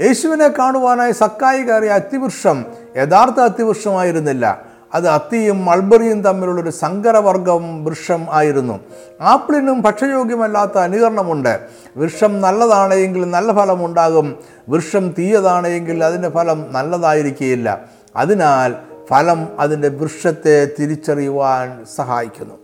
യേശുവിനെ 0.00 0.48
കാണുവാനായി 0.48 1.12
സക്കായി 1.12 1.62
കയറിയ 1.62 1.88
അത്തിവൃക്ഷം 1.88 2.64
യഥാർത്ഥ 2.96 3.40
അത്തിവൃക്ഷമായിരുന്നില്ല. 3.40 4.76
അത് 4.94 5.08
അത്തിയും 5.08 5.64
മൾബറിയും 5.64 6.22
തമ്മിലുള്ളൊരു 6.22 6.70
സങ്കരവർഗം 6.70 7.84
വൃക്ഷം 7.84 8.26
ആയിരുന്നു. 8.30 8.80
ആപ്പിളിനും 9.20 9.82
ഭക്ഷ്യയോഗ്യമല്ലാത്ത 9.82 10.78
അനുകരണമുണ്ട്. 10.78 11.60
വൃക്ഷം 11.96 12.40
നല്ലതാണെങ്കിൽ 12.40 13.30
നല്ല 13.30 13.52
ഫലമുണ്ടാകും. 13.52 14.36
വൃക്ഷം 14.68 15.14
തീയതാണെങ്കിൽ 15.18 16.04
അതിന്റെ 16.04 16.28
ഫലം 16.28 16.66
നല്ലതായിരിക്കുകയില്ല 16.72 17.80
അതിനാൽ 18.16 18.74
ഫലം 19.10 19.48
അതിന്റെ 19.58 19.88
വൃക്ഷത്തെ 19.88 20.68
തിരിച്ചറിയുവാൻ 20.80 21.84
സഹായിക്കുന്നു. 21.96 22.54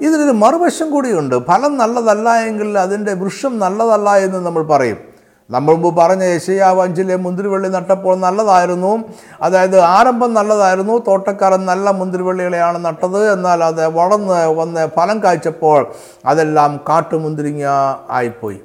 ഇതിനൊരു 0.00 0.32
മറുവശം 0.32 0.90
കൂടിയുണ്ട്. 0.90 1.44
ഫലം 1.46 1.78
നല്ലതല്ല 1.78 2.34
എങ്കിൽ 2.34 2.78
അതിന്റെ 2.78 3.14
വൃക്ഷം 3.14 3.58
നല്ലതല്ല 3.58 4.16
എന്ന് 4.16 4.46
നമ്മൾ 4.46 4.62
പറയും. 4.62 4.96
നമ്മൾ 5.50 5.74
മുമ്പ് 5.74 5.96
പറഞ്ഞ 5.96 6.24
യശയാവ് 6.24 6.82
അഞ്ചിലെ 6.82 7.16
മുന്തിരിവള്ളി 7.16 7.68
നട്ടപ്പോൾ 7.68 8.16
നല്ലതായിരുന്നു. 8.16 9.04
അതായത് 9.42 9.80
ആരംഭം 9.80 10.34
നല്ലതായിരുന്നു. 10.34 11.02
തോട്ടക്കാരൻ 11.06 11.66
നല്ല 11.66 11.90
മുന്തിരിവള്ളികളെയാണ് 11.90 12.84
നട്ടത്. 12.84 13.32
എന്നാൽ 13.32 13.64
അത് 13.64 13.86
വളർന്ന് 13.86 14.46
വന്ന് 14.46 14.88
ഫലം 14.96 15.22
കായ്ച്ചപ്പോൾ 15.22 15.86
അതെല്ലാം 16.24 16.80
കാട്ടുമുന്തിരിങ്ങ 16.88 17.64
ആയിപ്പോയി. 18.10 18.60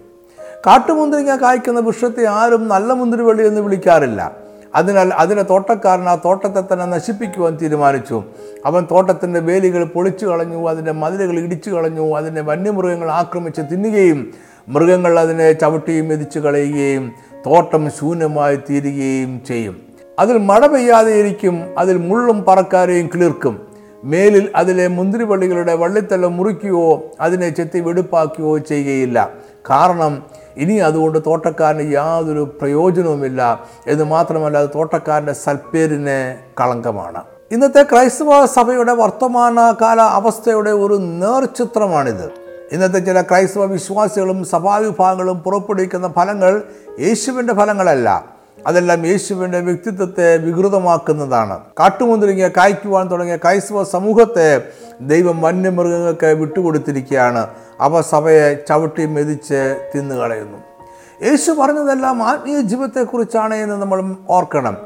കാട്ടുമുന്തിരിങ്ങ 0.67 1.35
കായ്ക്കുന്ന 1.35 1.79
വൃക്ഷത്തെ 1.79 2.25
ആരും 2.25 2.67
നല്ല 2.67 2.93
മുന്തിരിവള്ളി 2.93 3.47
എന്ന് 3.47 3.61
വിളിക്കാറില്ല. 3.61 4.42
അതിനാൽ 4.75 5.13
അതിനെ 5.13 5.43
തോട്ടക്കാരൻ 5.43 6.09
ആ 6.09 6.15
തോട്ടത്തെ 6.15 6.73
തന്നെ 6.73 6.85
നശിപ്പിക്കുവാൻ 6.85 7.57
തീരുമാനിച്ചു. 7.61 8.23
അവൻ 8.65 8.87
തോട്ടത്തിന്റെ 8.91 9.39
വേലികൾ 9.39 9.83
പൊളിച്ചു 9.83 10.25
കളഞ്ഞു 10.25 10.69
അതിന്റെ 10.69 10.91
മതിലുകൾ 10.91 11.39
ഇടിച്ചു 11.39 11.69
കളഞ്ഞു 11.69 12.17
അതിന്റെ 12.17 12.41
വന്യമൃഗങ്ങൾ 12.41 13.11
ആക്രമിച്ച് 13.11 13.61
തിന്നുകയും 13.71 14.33
മൃഗങ്ങൾ 14.69 15.19
അതിനെ 15.19 15.51
ചവിട്ടിയും 15.51 16.07
മെതിച്ചു 16.07 16.39
കളയുകയും 16.39 17.11
തോട്ടം 17.45 17.89
ശൂന്യമായി 17.99 18.55
തീരുകയും 18.55 19.41
ചെയ്യും. 19.47 19.81
അതിൽ 20.19 20.37
മഴ 20.37 20.65
പെയ്യാതെ 20.65 21.13
ഇരിക്കും 21.13 21.79
അതിൽ 21.79 21.97
മുള്ളും 21.97 22.43
പറക്കാരെയും 22.43 23.07
കിളിർക്കും. 23.07 23.67
മേലിൽ 24.03 24.49
അതിലെ 24.55 24.87
മുന്തിരിവള്ളികളുടെ 24.87 25.73
വള്ളിത്തല 25.73 26.25
മുറിക്കുകയോ 26.25 27.11
അതിനെ 27.21 27.49
ചെത്തി 27.49 27.79
വെടുപ്പാക്കുകയോ 27.79 28.57
ചെയ്യുകയില്ല. 28.57 29.29
കാരണം 29.69 30.23
ഇനി 30.57 30.73
അതുകൊണ്ട് 30.73 31.19
തോട്ടക്കാരന് 31.25 31.91
യാതൊരു 31.91 32.57
പ്രയോജനവുമില്ല. 32.61 33.63
എന്ന് 33.87 34.03
മാത്രമല്ല 34.03 34.57
അത് 34.57 34.69
തോട്ടക്കാരന്റെ 34.75 35.33
സൽപ്പേരിന് 35.33 36.37
കളങ്കമാണ്. 36.61 37.23
ഇന്നത്തെ 37.51 37.83
ക്രൈസ്തവ 37.83 38.45
സഭയുടെ 38.45 38.93
വർത്തമാനകാല 38.93 40.01
അവസ്ഥയുടെ 40.01 40.71
ഒരു 40.71 40.93
നേർചിത്രമാണിത്. 40.93 42.31
ഇന്നത്തെ 42.71 42.99
ചില 42.99 43.21
ക്രൈസ്തവ 43.21 43.65
വിശ്വാസികളും 43.65 44.45
സഭാവിഭാഗങ്ങളും 44.45 45.39
പുറപ്പെടുവിക്കുന്ന 45.39 46.13
ഫലങ്ങൾ 46.15 46.63
യേശുവിന്റെ 46.99 47.53
ഫലങ്ങളല്ല. 47.53 48.32
അതെല്ലാം 48.67 49.07
യേശുവിന്റെ 49.07 49.59
വ്യക്തിത്വത്തെ 49.59 50.37
വികൃതമാക്കുന്നതാണ്. 50.37 51.59
കാട്ടുമുന്തിരിങ്ങ 51.79 52.47
കായ്ക്കുവാൻ 52.47 53.11
തുടങ്ങിയ 53.11 53.35
ക്രൈസ്തവ 53.35 53.83
സമൂഹത്തെ 53.83 54.61
ദൈവം 55.01 55.41
വന്യമൃഗങ്ങൾക്ക് 55.41 56.25
വിട്ടുകൊടുത്തിരിക്കുകയാണ്. 56.25 57.47
അവ 57.79 58.01
സഭയെ 58.01 58.53
ചവിട്ടി 58.69 59.05
മെതിച്ച് 59.05 59.91
തിന്നുകളയുന്നു. 59.95 60.57
യേശു 61.29 61.51
പറഞ്ഞതെല്ലാം 61.51 62.23
ആത്മീയ 62.23 62.61
ജീവിതത്തെക്കുറിച്ചാണ് 62.61 63.55
എന്ന് 63.55 63.75
നമ്മൾ 63.75 64.15
ഓർക്കണം. 64.29 64.77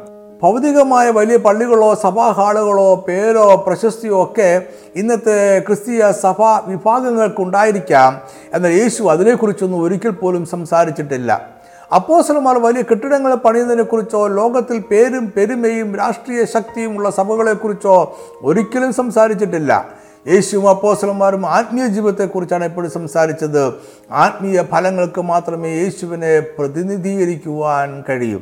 ഭൗതികമായ 0.43 1.09
വലിയ 1.09 1.37
പള്ളികളോ 1.37 1.95
സഭാ 1.95 2.31
ഹാളുകളോ 2.31 2.95
പേരോ 2.95 3.63
പ്രശസ്തിയോ 3.67 4.23
ഒക്കെ 4.23 4.63
ഇന്നത്തെ 4.95 5.59
ക്രിസ്തീയ 5.59 6.11
സഭാ 6.11 6.61
വിഭാഗങ്ങൾക്കുണ്ടായിരിക്കാം. 6.67 8.21
എന്നാൽ 8.53 8.71
യേശു 8.71 9.03
അതിനെക്കുറിച്ചൊന്നും 9.03 9.81
ഒരിക്കൽ 9.81 10.09
പോലും 10.09 10.45
സംസാരിച്ചിട്ടില്ല. 10.45 11.56
അപ്പോസലമാർ 11.95 12.57
വലിയ 12.57 12.81
കെട്ടിടങ്ങൾ 12.81 13.35
പണിയുന്നതിനെക്കുറിച്ചോ 13.35 14.27
ലോകത്തിൽ 14.27 14.79
പേരും 14.79 15.33
പെരുമയും 15.37 15.95
രാഷ്ട്രീയ 15.95 16.45
ശക്തിയും 16.45 16.97
ഉള്ള 16.97 17.09
സഭകളെക്കുറിച്ചോ 17.09 18.17
ഒരിക്കലും 18.41 18.93
സംസാരിച്ചിട്ടില്ല. 18.93 19.87
യേശുവും 20.27 20.69
അപ്പോസലന്മാരും 20.69 21.45
ആത്മീയ 21.45 21.87
ജീവിതത്തെക്കുറിച്ചാണ് 21.87 22.65
എപ്പോഴും 22.65 22.91
സംസാരിച്ചത്. 22.91 23.73
ആത്മീയ 24.11 24.63
ഫലങ്ങൾക്ക് 24.63 25.21
മാത്രമേ 25.21 25.69
യേശുവിനെ 25.69 26.39
പ്രതിനിധീകരിക്കുവാൻ 26.39 28.03
കഴിയൂ. 28.09 28.39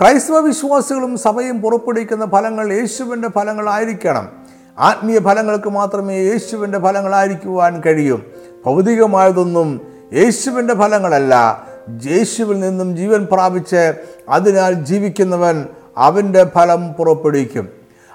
ക്രൈസ്തവ 0.00 0.38
വിശ്വാസികളും 0.38 1.18
സഭയും 1.18 1.62
പുറപ്പെടുവിക്കുന്ന 1.62 2.26
ഫലങ്ങൾ 2.26 2.72
യേശുവിന്റെ 2.72 3.28
ഫലങ്ങളായിരിക്കണം 3.28 4.28
ആത്മീയ 4.78 5.18
ഫലങ്ങൾക്ക് 5.18 5.70
മാത്രമേ 5.70 6.16
യേശുവിന്റെ 6.18 6.78
ഫലങ്ങളായിരിക്കുവാൻ 6.78 7.82
കഴിയും. 7.86 8.22
ഭൗതികമായതൊന്നും 8.66 9.80
യേശുവിന്റെ 10.12 10.74
ഫലങ്ങളല്ല. 10.74 11.66
യേശുവിൽ 11.88 12.60
നിന്നും 12.60 12.96
ജീവൻ 12.96 13.28
പ്രാപിച്ച് 13.32 13.94
അതിനാൽ 14.28 14.72
ജീവിക്കുന്നവൻ 14.72 15.66
അവന്റെ 15.98 16.44
ഫലം 16.54 16.92
പുറപ്പെടുവിക്കും. 16.92 17.68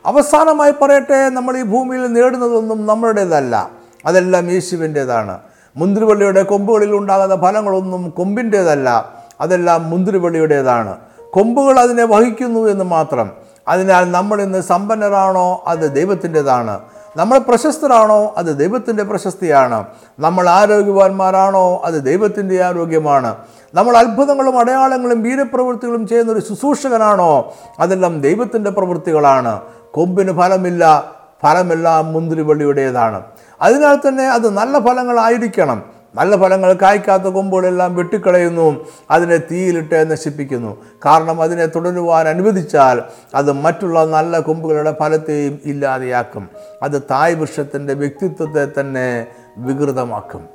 അവസാനമായി 0.05 0.71
പറയട്ടെ 0.71 1.29
നമ്മൾ 1.29 1.57
ഈ 1.57 1.61
ഭൂമിയിൽ 1.61 2.13
നേടുന്നതൊന്നും 2.13 2.85
നമ്മളുടേതല്ല. 2.85 3.69
അതെല്ലാം 4.05 4.51
യേശുവിന്റേതാണ്. 4.51 5.39
മുന്തിരിവള്ളിയുടെ 5.77 6.43
കൊമ്പുകളിൽ 6.43 6.95
ഉണ്ടാകുന്ന 6.95 7.35
ഫലങ്ങളൊന്നും 7.35 8.09
കൊമ്പിന്റേതല്ല. 8.09 9.11
അതെല്ലാം 9.41 9.89
മുന്തിരിവള്ളിയുടേതാണ്. 9.89 10.97
കൊമ്പുകൾ 11.31 11.79
അതിനെ 11.79 12.03
വഹിക്കുന്നു 12.03 12.59
എന്ന് 12.59 12.85
മാത്രം. 12.85 13.31
അതിനാൽ 13.67 14.11
നമ്മൾ 14.11 14.41
ഇന്ന് 14.41 14.61
സമ്പന്നരാണോ? 14.61 15.63
അത് 15.67 15.95
ദൈവത്തിന്റെതാണ്. 15.95 16.79
നമ്മൾ 17.17 17.37
പ്രശസ്തരാണോ? 17.37 18.33
അത് 18.37 18.57
ദൈവത്തിന്റെ 18.57 19.03
പ്രശസ്തിയാണ്. 19.03 19.85
നമ്മൾ 20.19 20.49
ആരോഗ്യവാന്മാരാണോ? 20.49 21.81
അത് 21.85 22.03
ദൈവത്തിന്റെ 22.05 22.63
ആരോഗ്യമാണ്. 22.63 23.35
നമ്മൾ 23.73 23.97
അത്ഭുതങ്ങളും 23.97 24.59
അടയാളങ്ങളും 24.59 25.21
വീരപ്രവൃത്തികളും 25.21 26.07
ചെയ്യുന്ന 26.07 26.31
ഒരു 26.31 26.39
ശുശ്രൂഷകനാണോ? 26.39 27.53
അതെല്ലാം 27.79 28.21
ദൈവത്തിന്റെ 28.21 28.69
പ്രവൃത്തികളാണ്. 28.69 29.61
കൊമ്പിന് 29.91 30.37
ഫലമില്ല 30.37 31.11
ഫലമെല്ലാം 31.43 32.13
മുന്തിരിവള്ളിയുടേതാണ്. 32.13 33.21
അതിനാൽ 33.61 33.95
തന്നെ 34.07 34.29
അത് 34.29 34.49
നല്ല 34.49 34.79
ഫലങ്ങളായിരിക്കണം. 34.79 36.00
നല്ല 36.15 36.35
ഫലങ്ങൾ 36.35 36.73
കായ്ക്കാത്ത 36.73 37.23
കൊമ്പുകളെല്ലാം 37.23 37.95
വെട്ടിക്കളയുന്നു. 37.95 38.85
അതിനെ 39.11 39.37
തീയിലിട്ട് 39.37 40.11
നശിപ്പിക്കുന്നു. 40.11 40.77
കാരണം 41.05 41.41
അതിനെ 41.41 41.65
തുടരുവാൻ 41.65 42.27
അനുവദിച്ചാൽ 42.27 43.01
അത് 43.35 43.51
മറ്റുള്ള 43.51 44.05
നല്ല 44.05 44.39
കൊമ്പുകളുടെ 44.39 44.95
ഫലത്തെയും 44.99 45.59
ഇല്ലാതെയാക്കും. 45.65 46.49
അത് 46.83 47.01
തായ് 47.01 47.35
വൃക്ഷത്തിന്റെ 47.35 47.93
വ്യക്തിത്വത്തെ 47.93 48.67
തന്നെ 48.79 49.27
വികൃതമാക്കും. 49.57 50.49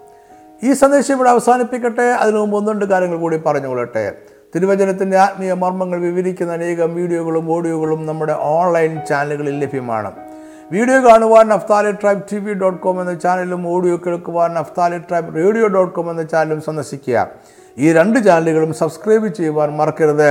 ഈ 0.62 0.73
സന്ദേശം 0.73 1.14
ഇവിടെ 1.14 1.31
അവസാനിപ്പിക്കട്ടെ. 1.31 2.03
അതിനു 2.03 2.38
മുമ്പ് 2.38 2.57
ഒന്നുണ്ട് 2.57 2.85
കാര്യങ്ങൾ 2.85 3.16
കൂടി 3.16 3.37
പറഞ്ഞുകൊള്ളട്ടെ. 3.37 4.12
തിരുവചനത്തിന്റെ 4.55 5.16
ആത്മീയ 5.19 5.53
മർമ്മങ്ങൾ 5.53 6.01
വിവരിക്കുന്ന 6.01 6.53
അനേകം 6.53 6.95
വീഡിയോകളും 6.95 7.53
ഓഡിയോകളും 7.53 8.07
നമ്മുടെ 8.07 8.37
ഓൺലൈൻ 8.38 9.01
ചാനലുകളിൽ 9.09 9.61
ലഭ്യമാണ്. 9.61 10.12
വീഡിയോ 10.72 10.98
കാണുവാൻ 11.09 11.48
Naphtali 11.48 11.92
tribe 11.92 12.22
T 12.33 12.37
V 12.37 12.52
dot 12.52 12.79
com 12.83 13.00
എന്ന 13.00 13.14
ചാനലും 13.14 13.68
ഓഡിയോ 13.68 13.96
കേൾക്കുവാൻ 13.96 14.55
Naphtali 14.55 14.98
tribe 14.98 15.35
radio 15.37 15.66
dot 15.66 15.94
com 15.94 16.11
എന്ന 16.11 16.22
ചാനലും 16.22 16.61
സന്ദർശിക്കുക. 16.61 17.29
ഈ 17.79 17.92
രണ്ട് 17.92 18.24
ചാനലുകളും 18.24 18.74
സബ്സ്ക്രൈബ് 18.74 19.29
ചെയ്യുവാൻ 19.29 19.76
മറക്കരുത്. 19.76 20.31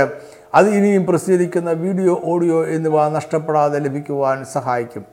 അത് 0.54 0.68
ഇനിയും 0.68 1.06
പ്രസിദ്ധീകരിക്കുന്ന 1.06 1.70
വീഡിയോ 1.70 2.20
ഓഡിയോ 2.24 2.66
എന്നിവ 2.66 3.08
നഷ്ടപ്പെടാതെ 3.08 3.78
ലഭിക്കുവാൻ 3.78 4.44
സഹായിക്കും. 4.44 5.04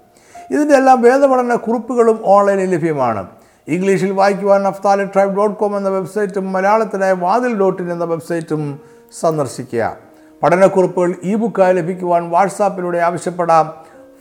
ഇതിന്റെ 0.51 0.75
എല്ലാം 0.75 1.01
വേദപഠന 1.01 1.55
കുറിപ്പുകളും 1.55 2.19
ഓൺലൈനിൽ 2.25 2.69
ലഭ്യമാണ്. 2.75 3.27
ഇംഗ്ലീഷിൽ 3.67 4.12
വായിക്കുവാൻ 4.12 4.63
നഫ്താലി 4.63 5.05
ട്രൈബ് 5.05 5.36
ഡോട്ട് 5.38 5.55
കോം 5.59 5.77
എന്ന 5.77 5.89
വെബ്സൈറ്റും 5.89 6.53
മലയാളത്തിനായി 6.53 7.13
വാതിൽ 7.13 7.59
ഡോട്ട് 7.59 7.81
ഇൻ 7.83 7.91
എന്ന 7.91 8.05
വെബ്സൈറ്റും 8.05 8.79
സന്ദർശിക്കുക. 9.21 9.97
പഠനക്കുറിപ്പുകൾ 10.43 11.13
ഇ 11.23 11.36
ബുക്കായി 11.36 11.73
ലഭിക്കുവാൻ 11.73 12.29
വാട്സാപ്പിലൂടെ 12.29 12.97
ആവശ്യപ്പെടാം. 12.97 13.73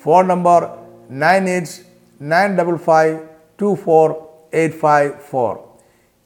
Phone 0.05 0.29
number 0.29 0.82
nine 1.11 1.49
eight 1.49 1.69
nine 2.23 2.59
double 2.59 2.77
five 2.77 3.19
two 3.62 3.77
four 3.85 4.15
eight 4.55 4.77
five 4.77 5.12
four. 5.31 5.59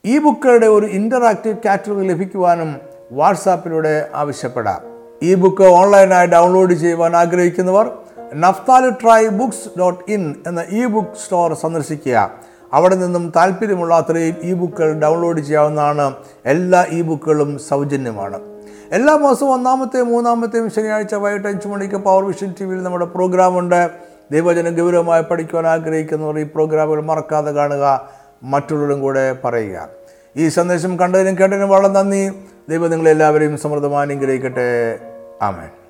ഈ 0.04 0.18
ബുക്കുകളുടെ 0.18 0.66
ഒരു 0.66 0.86
ഇന്ററാക്റ്റീവ് 0.86 1.56
കാറ്റഗറി 1.64 2.08
ലഭിക്കുവാനും 2.08 2.76
വാട്സാപ്പിലൂടെ 3.12 4.10
ആവശ്യപ്പെടാം. 4.14 4.80
ഈ 5.22 5.34
ബുക്ക് 5.34 5.62
ഓൺലൈനായി 5.62 6.26
ഡൗൺലോഡ് 6.26 6.74
ചെയ്യുവാൻ 6.74 7.16
ആഗ്രഹിക്കുന്നവർ 7.16 7.98
Naphtali 8.34 8.90
tri 8.90 9.28
books 9.28 9.78
dot 9.78 10.12
in 10.12 10.34
എന്ന 10.46 10.64
ഇ 10.68 10.84
ബുക്ക് 10.84 11.16
സ്റ്റോർ 11.24 11.54
സന്ദർശിക്കുക. 11.54 12.30
അവിടെ 12.72 12.94
നിന്നും 12.94 13.32
താല്പര്യമുള്ള 13.36 13.94
അത്രയും 13.94 14.36
ഇ 14.42 14.52
ബുക്കുകൾ 14.52 14.92
ഡൗൺലോഡ് 14.92 15.40
ചെയ്യാവുന്നതാണ് 15.40 16.14
എല്ലാ 16.44 16.84
ഇ 16.88 17.02
ബുക്കുകളും 17.02 17.58
സൗജന്യമാണ്. 17.58 18.40
എല്ലാ 18.92 19.16
മാസവും 19.16 19.52
ഒന്നാമത്തെയും 19.52 20.06
മൂന്നാമത്തെയും 20.06 20.70
ശനിയാഴ്ച 20.70 21.14
വൈകിട്ട് 21.14 21.48
അഞ്ച് 21.48 21.68
മണിക്ക് 21.68 21.96
പവർ 21.96 22.24
വിഷൻ 22.24 22.54
ടി 22.60 22.64
വിയിൽ 22.64 22.82
നമ്മുടെ 22.82 23.04
പ്രോഗ്രാമുണ്ട് 23.04 23.90
ദൈവജനം 24.32 24.74
ഗൗരവമായി 24.74 25.22
പഠിക്കുവാൻ 25.22 25.66
ആഗ്രഹിക്കുന്നവർ 25.66 26.38
ഈ 26.38 26.42
പ്രോഗ്രാമുകൾ 26.42 27.02
മറക്കാതെ 27.02 27.50
കാണുക. 27.50 28.08
മറ്റുള്ളവരും 28.42 29.00
കൂടെ 29.00 29.36
പറയുക. 29.44 29.88
ഈ 30.36 30.48
സന്ദേശം 30.48 30.98
കണ്ടതിനും 30.98 31.38
കേട്ടതിനും 31.38 31.68
വളരെ 31.68 31.88
നന്ദി. 31.88 32.32
ദൈവം 32.68 32.90
നിങ്ങളെല്ലാവരെയും 32.90 33.58
സമൃദ്ധമായി 33.58 34.08
അനുഗ്രഹിക്കട്ടെ. 34.08 34.98
ആമേൻ. 35.42 35.85